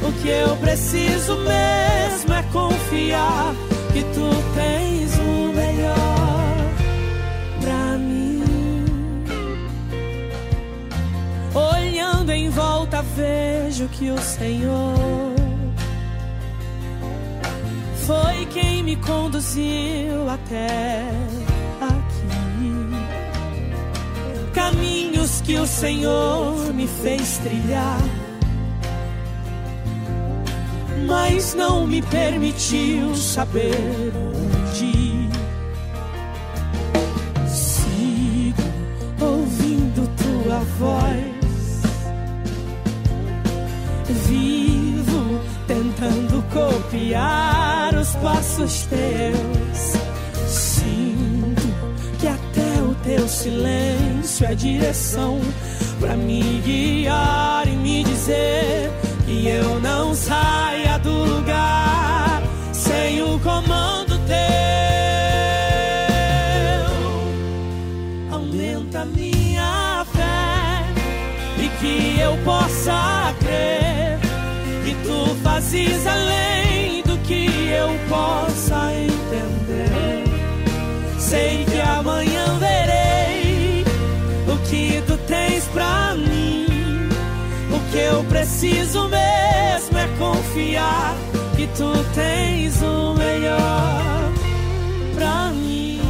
[0.03, 3.55] O que eu preciso mesmo é confiar
[3.93, 6.57] que tu tens o melhor
[7.61, 8.45] pra mim.
[11.55, 15.41] Olhando em volta, vejo que o Senhor
[18.07, 21.09] foi quem me conduziu até
[21.81, 22.73] aqui.
[24.53, 28.03] Caminhos que o Senhor me fez trilhar,
[31.07, 35.29] mas não me permitiu saber onde.
[37.49, 38.63] Sigo
[39.21, 41.33] ouvindo tua voz
[44.13, 49.97] vivo tentando copiar os passos teus.
[50.47, 51.63] Sinto
[52.19, 55.41] que até o teu silêncio é direção
[55.99, 58.91] pra me guiar e me dizer
[59.25, 62.43] que eu não saia do lugar
[62.73, 64.37] sem o comando teu.
[68.31, 70.85] Aumenta minha fé
[71.59, 73.32] e que eu possa
[75.73, 80.25] fazes além do que eu possa entender.
[81.18, 83.85] Sei que amanhã verei
[84.47, 86.66] o que tu tens pra mim.
[87.70, 91.16] O que eu preciso mesmo é confiar
[91.57, 94.33] que tu tens o melhor
[95.14, 96.01] pra mim.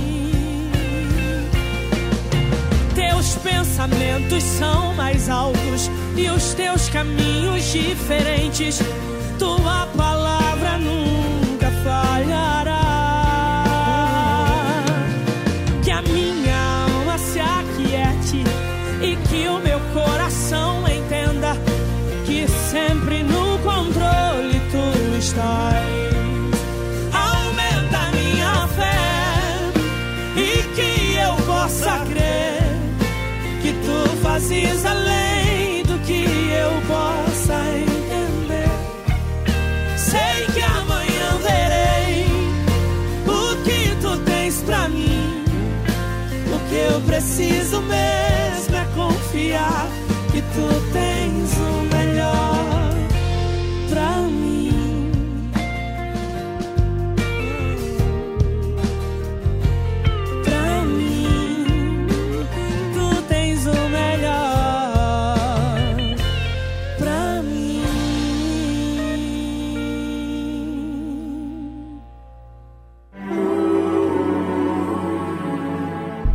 [2.96, 8.80] Teus pensamentos são mais altos e os teus caminhos diferentes.
[9.43, 12.84] Tua palavra nunca falhará.
[15.82, 18.45] Que a minha alma se aquiete
[19.03, 21.57] e que o meu coração entenda
[22.24, 26.12] que sempre no controle tu estás.
[31.47, 32.62] Possa crer
[33.62, 35.31] que tu fazes além
[47.22, 50.01] preciso mesmo é confiar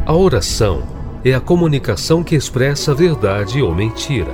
[0.07, 0.83] A oração
[1.21, 4.31] é a comunicação que expressa verdade ou mentira.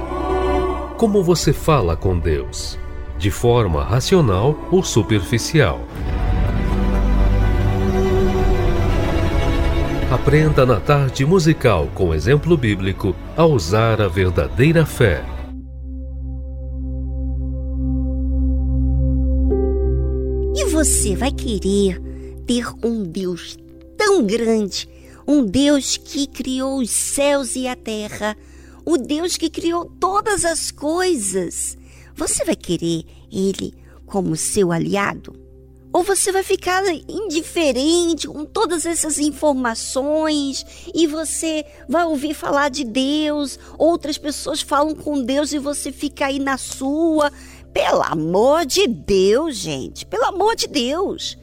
[0.99, 2.77] Como você fala com Deus?
[3.17, 5.81] De forma racional ou superficial?
[10.11, 15.25] Aprenda na tarde musical com exemplo bíblico a usar a verdadeira fé.
[20.55, 21.99] E você vai querer
[22.45, 23.57] ter um Deus
[23.97, 24.87] tão grande,
[25.27, 28.37] um Deus que criou os céus e a terra,
[28.85, 31.77] o Deus que criou todas as coisas.
[32.15, 33.73] Você vai querer ele
[34.05, 35.43] como seu aliado?
[35.93, 42.83] Ou você vai ficar indiferente com todas essas informações e você vai ouvir falar de
[42.83, 47.31] Deus, outras pessoas falam com Deus e você fica aí na sua?
[47.71, 51.37] Pelo amor de Deus, gente, pelo amor de Deus.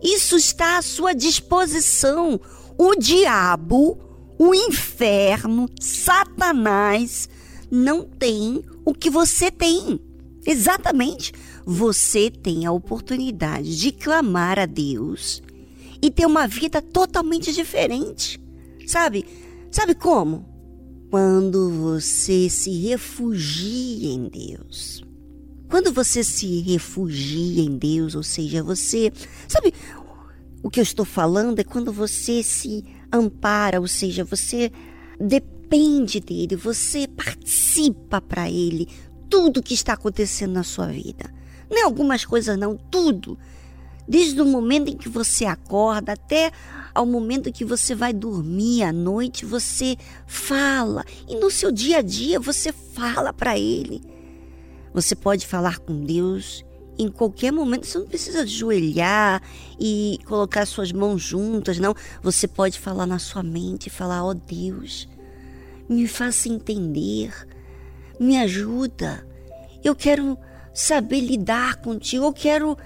[0.00, 2.40] Isso está à sua disposição.
[2.78, 3.98] O diabo,
[4.38, 7.28] o inferno, Satanás
[7.70, 9.98] não tem o que você tem.
[10.46, 11.32] Exatamente.
[11.64, 15.42] Você tem a oportunidade de clamar a Deus
[16.00, 18.40] e ter uma vida totalmente diferente.
[18.86, 19.26] Sabe?
[19.70, 20.46] Sabe como?
[21.10, 25.04] Quando você se refugia em Deus.
[25.68, 29.12] Quando você se refugia em Deus, ou seja, você.
[29.48, 29.74] Sabe,
[30.66, 34.72] o que eu estou falando é quando você se ampara, ou seja, você
[35.16, 38.88] depende dele, você participa para ele
[39.30, 41.32] tudo que está acontecendo na sua vida.
[41.70, 43.38] Não é algumas coisas não, tudo.
[44.08, 46.50] Desde o momento em que você acorda até
[46.92, 49.96] ao momento que você vai dormir à noite, você
[50.26, 51.04] fala.
[51.28, 54.02] E no seu dia a dia você fala para ele.
[54.92, 56.65] Você pode falar com Deus
[56.98, 57.86] em qualquer momento.
[57.86, 59.42] Você não precisa ajoelhar
[59.78, 61.94] e colocar suas mãos juntas, não.
[62.22, 65.08] Você pode falar na sua mente, falar: "Ó oh Deus,
[65.88, 67.32] me faça entender,
[68.18, 69.26] me ajuda.
[69.84, 70.38] Eu quero
[70.74, 72.76] saber lidar contigo, eu quero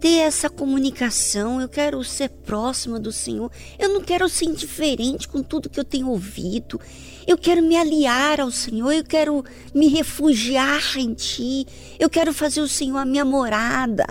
[0.00, 3.50] ter essa comunicação, eu quero ser próxima do Senhor.
[3.78, 6.78] Eu não quero ser indiferente com tudo que eu tenho ouvido.
[7.26, 9.44] Eu quero me aliar ao Senhor, eu quero
[9.74, 11.66] me refugiar em Ti.
[11.98, 14.04] Eu quero fazer o Senhor a minha morada.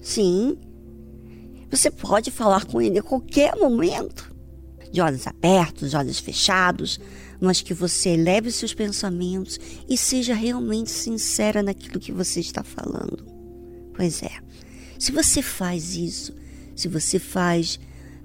[0.00, 0.56] Sim,
[1.70, 4.34] você pode falar com Ele a qualquer momento,
[4.92, 6.98] de olhos abertos, de olhos fechados,
[7.40, 9.58] mas que você eleve os seus pensamentos
[9.88, 13.26] e seja realmente sincera naquilo que você está falando.
[13.94, 14.30] Pois é,
[14.98, 16.34] se você faz isso,
[16.74, 17.78] se você faz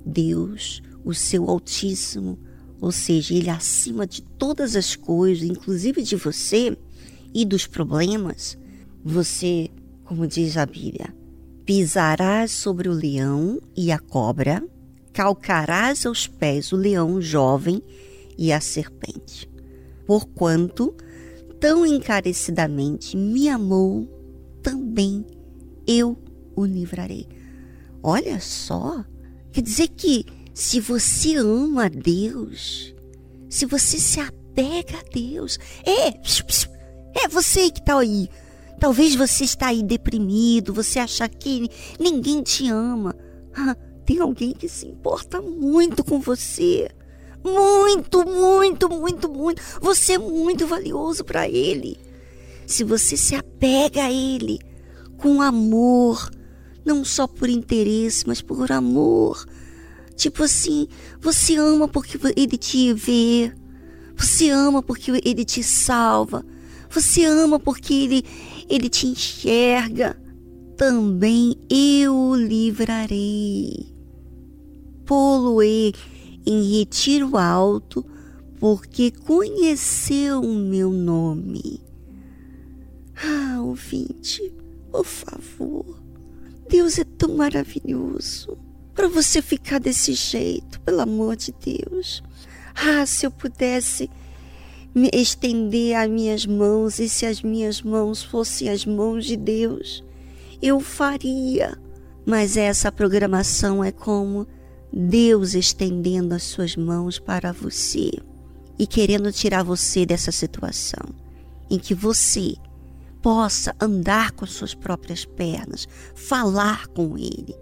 [0.05, 2.39] Deus, o seu Altíssimo,
[2.81, 6.75] ou seja, Ele acima de todas as coisas, inclusive de você
[7.31, 8.57] e dos problemas,
[9.03, 9.69] você,
[10.03, 11.15] como diz a Bíblia,
[11.63, 14.67] pisarás sobre o leão e a cobra,
[15.13, 17.83] calcarás aos pés o leão jovem
[18.35, 19.47] e a serpente.
[20.07, 20.95] Porquanto
[21.59, 24.07] tão encarecidamente me amou,
[24.63, 25.23] também
[25.85, 26.17] eu
[26.55, 27.27] o livrarei.
[28.01, 29.05] Olha só,
[29.51, 32.93] quer dizer que se você ama Deus,
[33.49, 36.09] se você se apega a Deus, é,
[37.23, 38.29] é você que está aí.
[38.79, 43.15] Talvez você está aí deprimido, você acha que ninguém te ama.
[43.53, 43.75] Ah,
[44.05, 46.89] tem alguém que se importa muito com você.
[47.43, 49.61] Muito, muito, muito, muito.
[49.81, 51.99] Você é muito valioso para ele.
[52.65, 54.59] Se você se apega a ele
[55.17, 56.29] com amor,
[56.83, 59.45] não só por interesse, mas por amor.
[60.15, 60.87] Tipo assim,
[61.19, 63.51] você ama porque ele te vê.
[64.15, 66.45] Você ama porque ele te salva.
[66.89, 68.23] Você ama porque ele,
[68.69, 70.15] ele te enxerga.
[70.77, 73.93] Também eu o livrarei.
[75.05, 75.93] Pô-lo-ei
[76.45, 78.05] em retiro alto,
[78.59, 81.81] porque conheceu o meu nome.
[83.15, 84.51] Ah, ouvinte,
[84.91, 86.01] por favor,
[86.67, 88.57] Deus é tão maravilhoso
[88.93, 92.23] para você ficar desse jeito, pelo amor de Deus.
[92.75, 94.09] Ah, se eu pudesse
[94.93, 100.03] me estender as minhas mãos e se as minhas mãos fossem as mãos de Deus,
[100.61, 101.77] eu faria.
[102.25, 104.47] Mas essa programação é como
[104.91, 108.11] Deus estendendo as suas mãos para você
[108.77, 111.15] e querendo tirar você dessa situação
[111.69, 112.55] em que você
[113.21, 117.55] possa andar com suas próprias pernas, falar com Ele.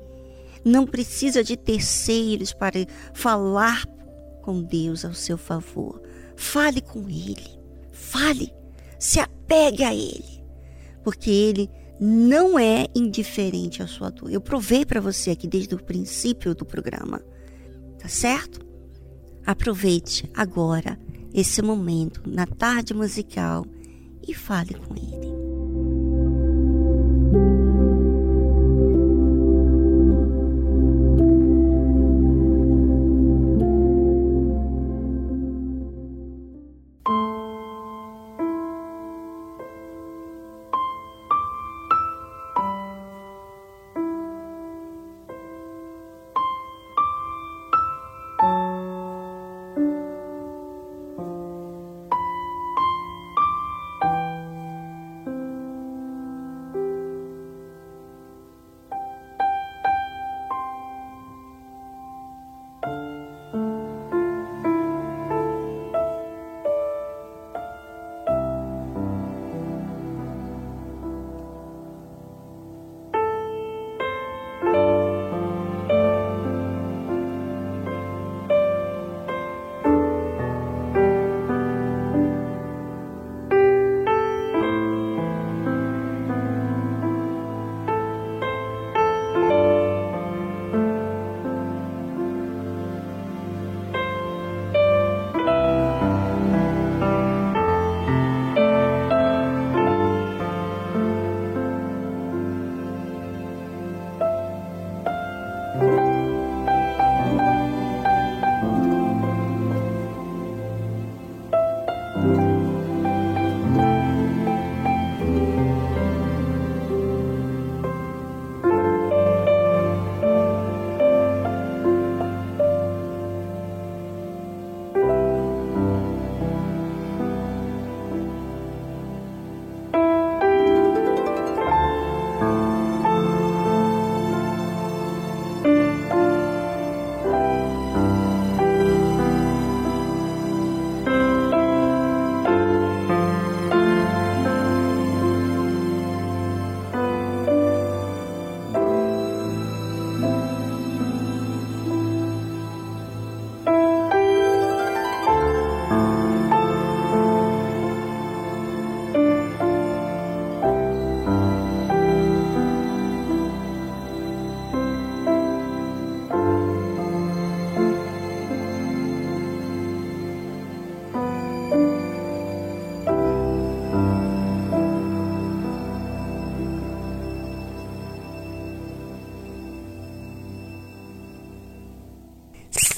[0.69, 3.87] Não precisa de terceiros para falar
[4.43, 5.99] com Deus ao seu favor.
[6.35, 7.59] Fale com Ele.
[7.91, 8.53] Fale.
[8.99, 10.43] Se apegue a Ele.
[11.03, 11.67] Porque Ele
[11.99, 14.31] não é indiferente à sua dor.
[14.31, 17.19] Eu provei para você aqui desde o princípio do programa.
[17.97, 18.63] Tá certo?
[19.43, 20.99] Aproveite agora
[21.33, 23.65] esse momento na tarde musical
[24.27, 25.48] e fale com Ele.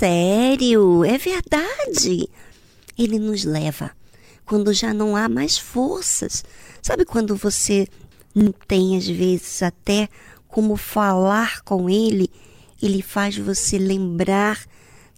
[0.02, 2.28] Sério, é verdade.
[2.98, 3.92] Ele nos leva
[4.44, 6.44] quando já não há mais forças.
[6.82, 7.88] Sabe quando você
[8.34, 10.10] não tem, às vezes, até
[10.48, 12.32] como falar com ele?
[12.82, 14.60] Ele faz você lembrar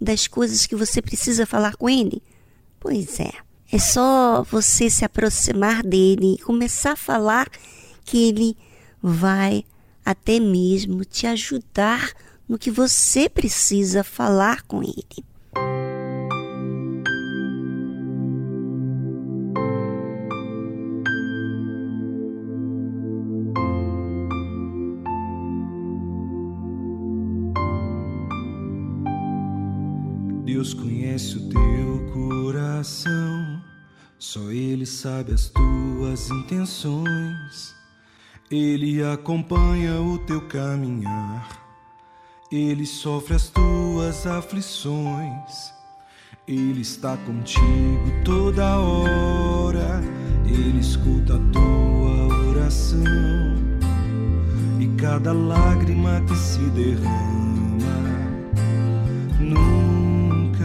[0.01, 2.21] das coisas que você precisa falar com ele?
[2.77, 3.31] Pois é.
[3.71, 7.47] É só você se aproximar dele e começar a falar
[8.03, 8.57] que ele
[9.01, 9.63] vai
[10.05, 12.11] até mesmo te ajudar
[12.47, 15.23] no que você precisa falar com ele.
[30.63, 33.61] Deus conhece o teu coração,
[34.17, 37.75] só Ele sabe as tuas intenções.
[38.51, 41.62] Ele acompanha o teu caminhar,
[42.55, 45.73] Ele sofre as tuas aflições.
[46.47, 50.03] Ele está contigo toda hora,
[50.45, 53.03] Ele escuta a tua oração
[54.79, 57.97] e cada lágrima que se derrama.
[59.39, 60.63] Nunca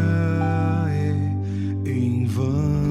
[0.90, 2.90] é em vão.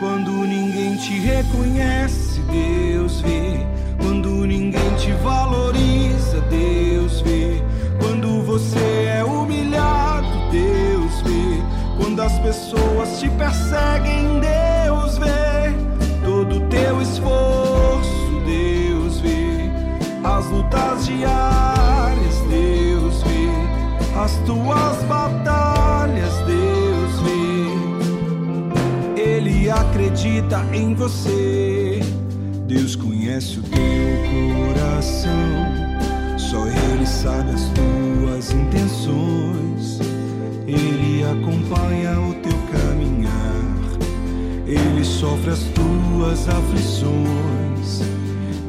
[0.00, 3.66] Quando ninguém te reconhece, Deus vê.
[3.98, 7.62] Quando ninguém te valoriza, Deus vê.
[8.00, 11.62] Quando você é humilhado, Deus vê.
[11.98, 15.72] Quando as pessoas te perseguem, Deus vê.
[16.24, 19.70] Todo teu esforço, Deus vê.
[20.22, 23.48] As lutas diárias, Deus vê.
[24.18, 29.20] As tuas batalhas, Deus vê.
[29.20, 31.93] Ele acredita em você.
[32.66, 35.28] Deus conhece o teu coração.
[36.38, 40.00] Só Ele sabe as tuas intenções.
[40.66, 43.32] Ele acompanha o teu caminhar.
[44.66, 48.00] Ele sofre as tuas aflições.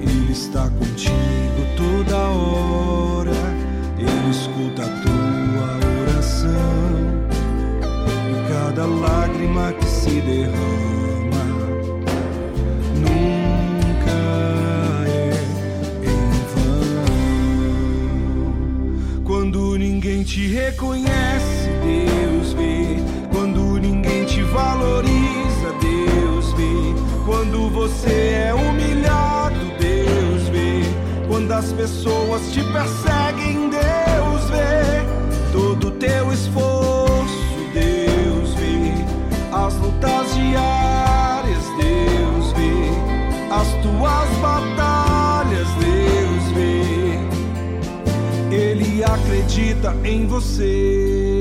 [0.02, 1.16] Ele está contigo
[1.78, 3.32] toda hora.
[3.98, 6.66] Ele escuta a tua oração.
[8.30, 10.95] E cada lágrima que se derrama
[20.36, 22.98] te reconhece, Deus vê.
[23.32, 26.94] Quando ninguém te valoriza, Deus vê.
[27.26, 30.82] Quando você é humilhado, Deus vê.
[31.30, 35.06] Quando as pessoas te perseguem, Deus vê.
[35.54, 38.92] Todo teu esforço, Deus vê.
[39.54, 42.90] As lutas diárias, Deus vê.
[43.50, 44.25] As tuas
[50.04, 51.35] em você.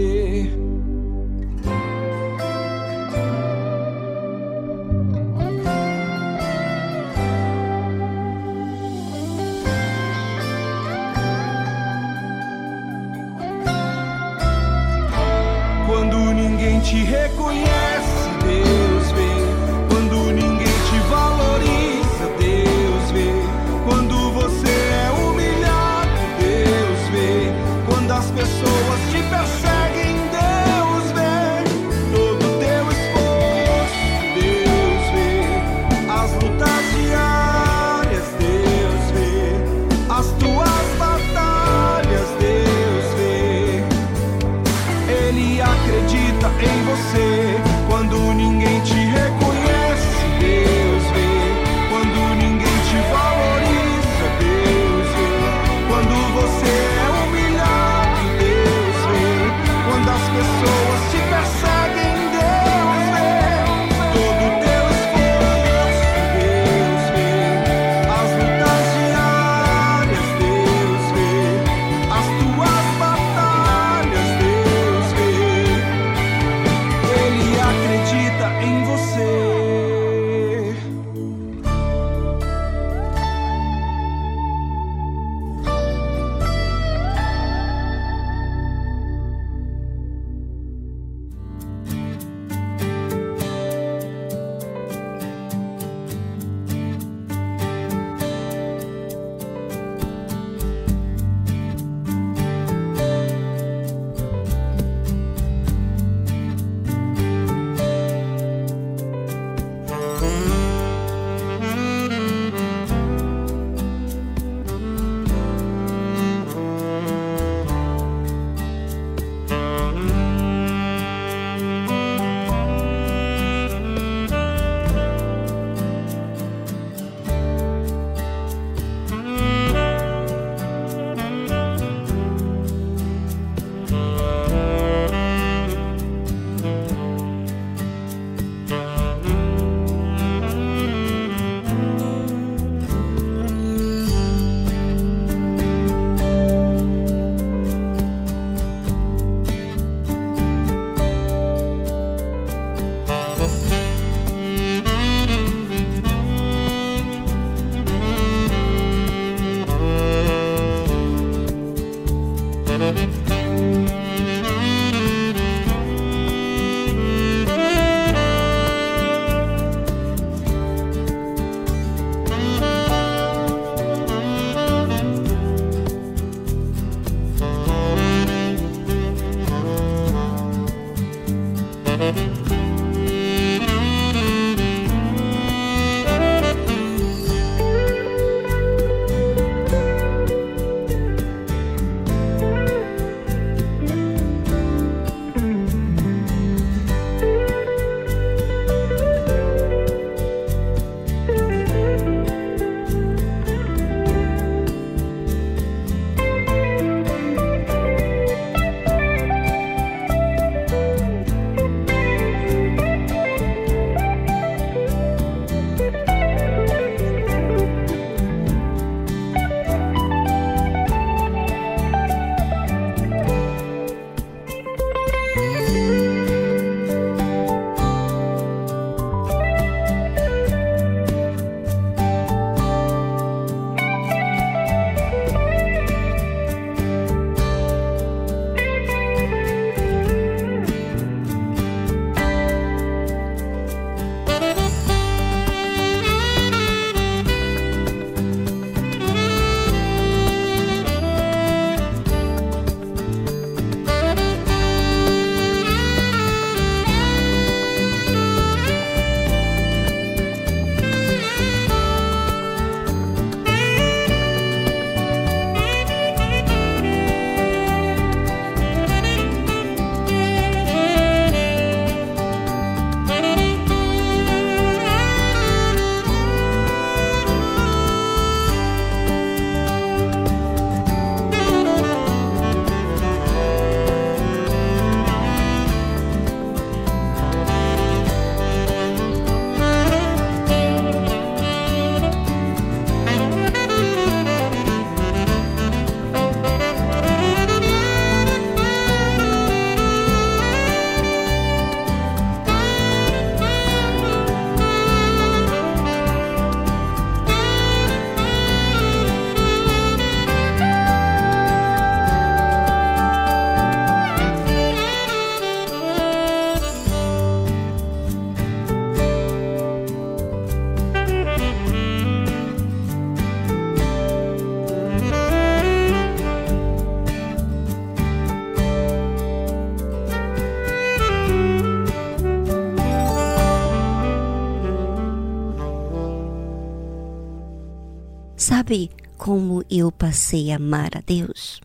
[339.70, 341.60] Eu passei a amar a Deus?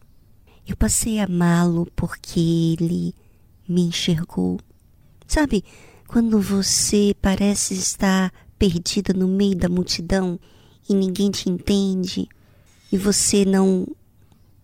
[0.68, 2.40] Eu passei a amá-lo porque
[2.80, 3.14] ele
[3.68, 4.60] me enxergou.
[5.28, 5.64] Sabe,
[6.08, 10.40] quando você parece estar perdida no meio da multidão
[10.88, 12.28] e ninguém te entende
[12.92, 13.88] e você não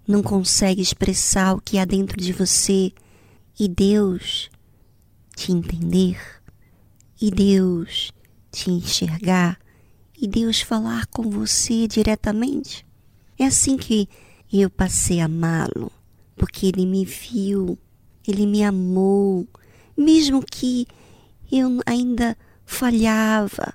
[0.07, 2.91] não consegue expressar o que há dentro de você
[3.59, 4.51] e Deus
[5.35, 6.19] te entender
[7.19, 8.11] e Deus
[8.51, 9.59] te enxergar
[10.19, 12.85] e Deus falar com você diretamente.
[13.37, 14.07] É assim que
[14.51, 15.91] eu passei a amá-lo,
[16.35, 17.77] porque ele me viu,
[18.27, 19.47] ele me amou,
[19.97, 20.87] mesmo que
[21.51, 23.73] eu ainda falhava,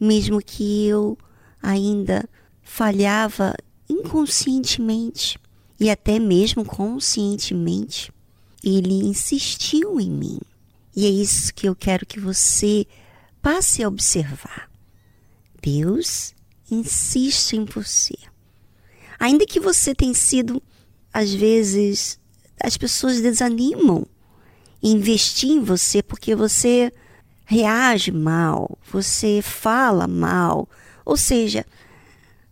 [0.00, 1.16] mesmo que eu
[1.62, 2.28] ainda
[2.62, 3.54] falhava
[3.88, 5.38] inconscientemente
[5.78, 8.12] e até mesmo conscientemente,
[8.62, 10.38] ele insistiu em mim.
[10.94, 12.86] E é isso que eu quero que você
[13.40, 14.70] passe a observar.
[15.60, 16.34] Deus
[16.70, 18.14] insiste em você.
[19.22, 20.60] Ainda que você tenha sido,
[21.14, 22.18] às vezes,
[22.60, 24.04] as pessoas desanimam
[24.82, 26.92] em investir em você porque você
[27.44, 30.68] reage mal, você fala mal,
[31.04, 31.64] ou seja,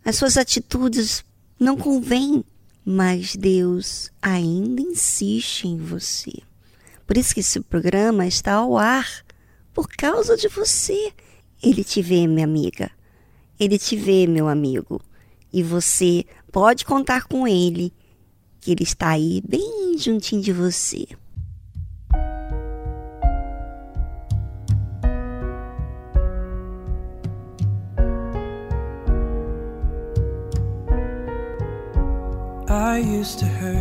[0.05, 1.25] as suas atitudes
[1.59, 2.41] não convêm,
[2.85, 6.31] mas Deus ainda insiste em você.
[7.05, 9.25] Por isso que esse programa está ao ar,
[9.73, 11.11] por causa de você.
[11.61, 12.89] Ele te vê, minha amiga.
[13.59, 15.01] Ele te vê, meu amigo.
[15.53, 17.93] E você pode contar com ele,
[18.59, 21.07] que ele está aí bem juntinho de você.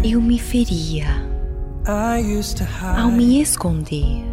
[0.05, 1.07] Eu me feria
[2.97, 4.30] ao me esconder.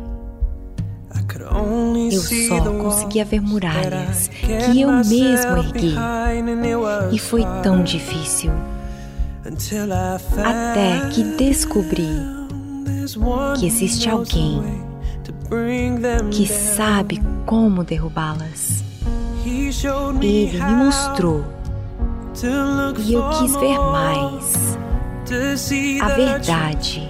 [2.12, 5.96] Eu só conseguia ver muralhas que eu mesmo ergui.
[7.12, 8.52] E foi tão difícil.
[10.44, 12.10] Até que descobri
[13.60, 14.62] que existe alguém
[16.32, 18.84] que sabe como derrubá-las.
[19.46, 21.46] Ele me mostrou
[23.06, 24.78] e eu quis ver mais
[26.02, 27.10] a verdade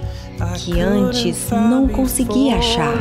[0.57, 2.93] que antes não conseguia achar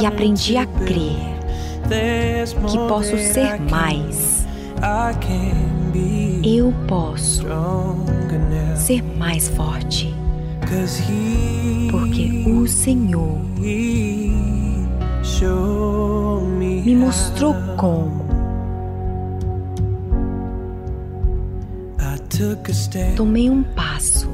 [0.00, 1.34] e aprendi a crer
[2.68, 4.46] que posso ser mais.
[6.42, 7.46] Eu posso
[8.76, 10.14] ser mais forte
[11.90, 13.38] porque o Senhor
[16.84, 18.24] me mostrou como.
[23.16, 24.33] Tomei um passo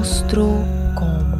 [0.00, 0.64] mostrou
[0.94, 1.36] como.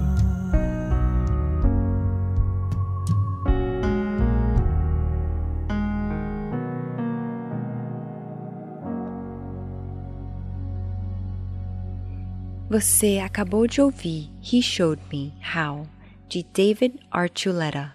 [12.69, 15.87] Você acabou de ouvir He Showed Me How,
[16.29, 17.95] de David Archuleta.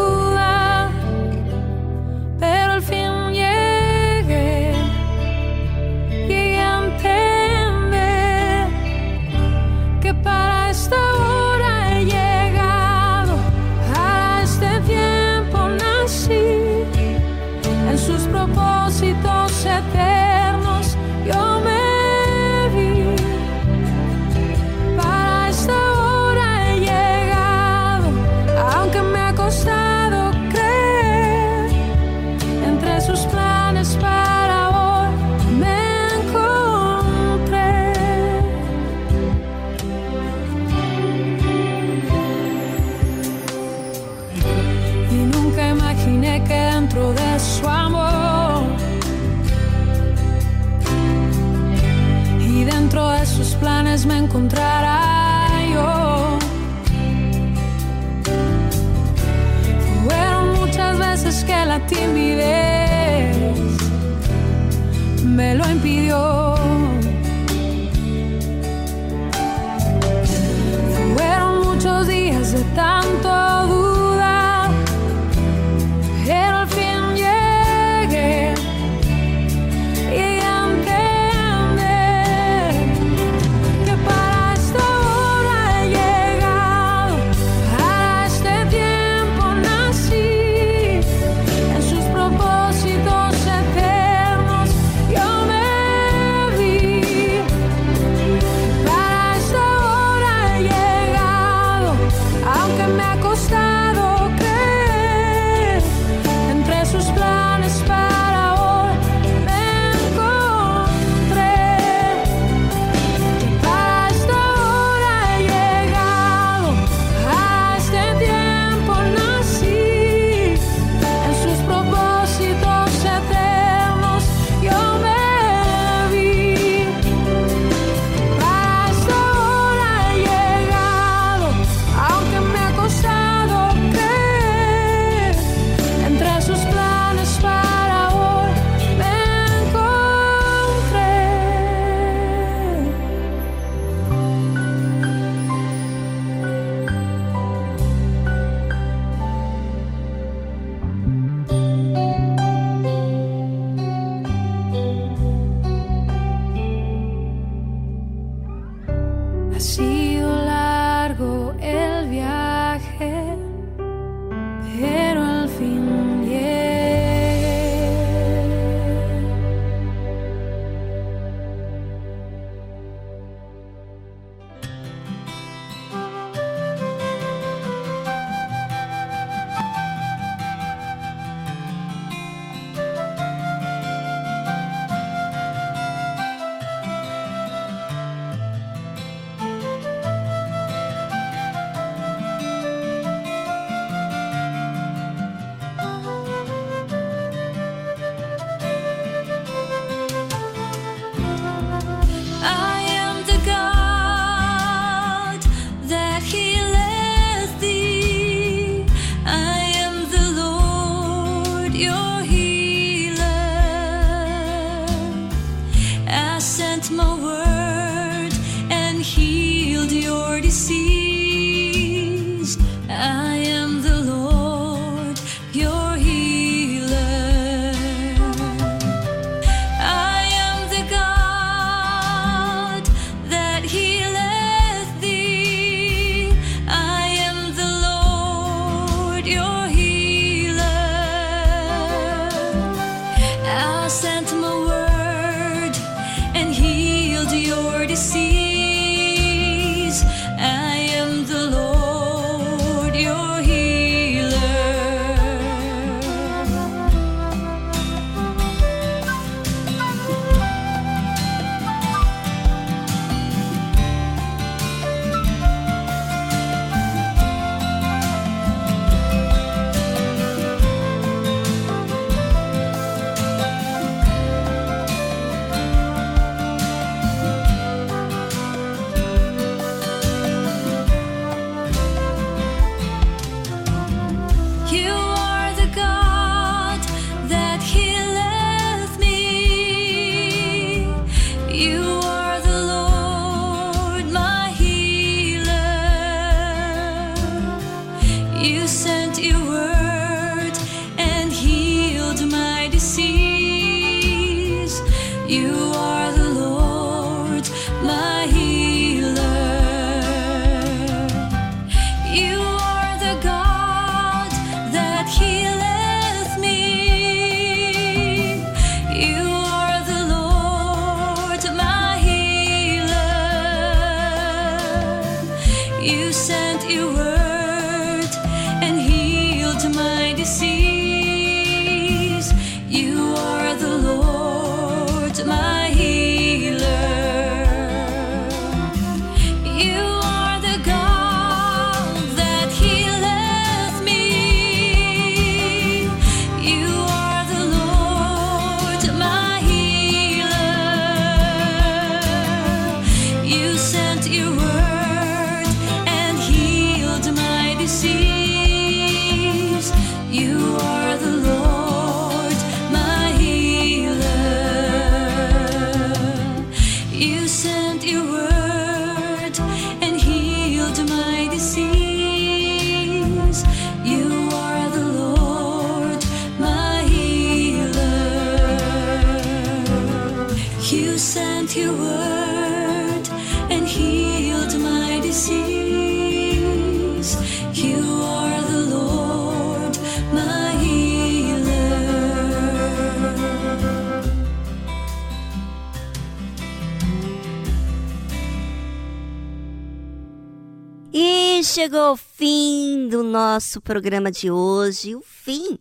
[401.51, 405.59] chegou o fim do nosso programa de hoje, o fim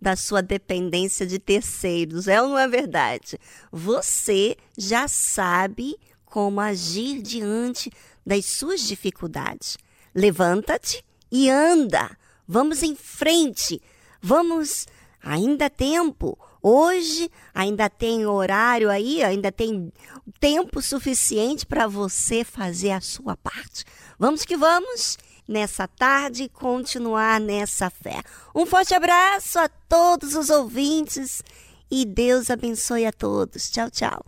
[0.00, 2.26] da sua dependência de terceiros.
[2.26, 3.38] É ou não é verdade?
[3.70, 7.88] Você já sabe como agir diante
[8.26, 9.78] das suas dificuldades.
[10.12, 12.10] Levanta-te e anda.
[12.46, 13.80] Vamos em frente.
[14.20, 14.88] Vamos.
[15.22, 16.36] Ainda há tempo.
[16.60, 19.92] Hoje ainda tem horário aí, ainda tem
[20.40, 23.84] tempo suficiente para você fazer a sua parte.
[24.18, 25.16] Vamos que vamos
[25.48, 28.20] nessa tarde e continuar nessa fé.
[28.54, 31.42] Um forte abraço a todos os ouvintes
[31.90, 33.70] e Deus abençoe a todos.
[33.70, 34.24] Tchau, tchau.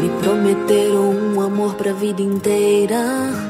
[0.00, 3.49] Me prometeram um amor pra vida inteira.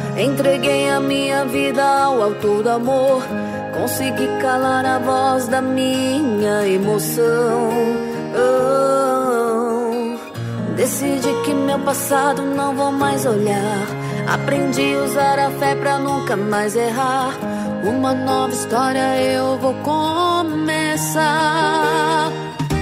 [0.17, 3.23] Entreguei a minha vida ao autor do amor.
[3.73, 7.69] Consegui calar a voz da minha emoção.
[8.35, 10.17] Oh,
[10.75, 13.87] decidi que meu passado não vou mais olhar.
[14.27, 17.33] Aprendi a usar a fé pra nunca mais errar.
[17.83, 21.21] Uma nova história eu vou começar.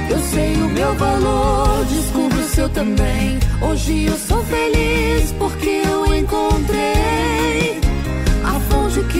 [0.09, 3.39] Eu sei o meu valor, descubro o seu também.
[3.61, 7.18] Hoje eu sou feliz porque eu encontrei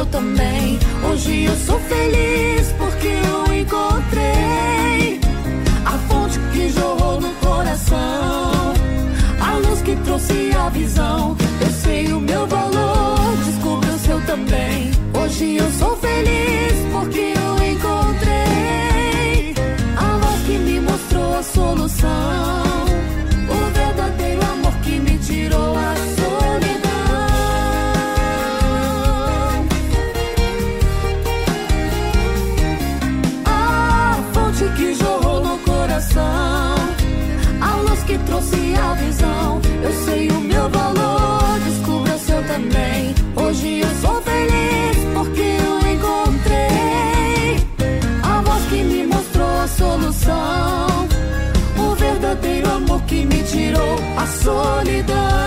[0.00, 0.78] eu também.
[1.10, 5.20] Hoje eu sou feliz porque eu encontrei
[5.84, 8.72] a fonte que jorrou no coração,
[9.40, 11.36] a luz que trouxe a visão.
[11.60, 14.90] Eu sei o meu valor, descubro o seu também.
[15.22, 19.54] Hoje eu sou feliz porque eu encontrei
[19.96, 22.89] a voz que me mostrou a solução
[54.16, 55.40] a solidão.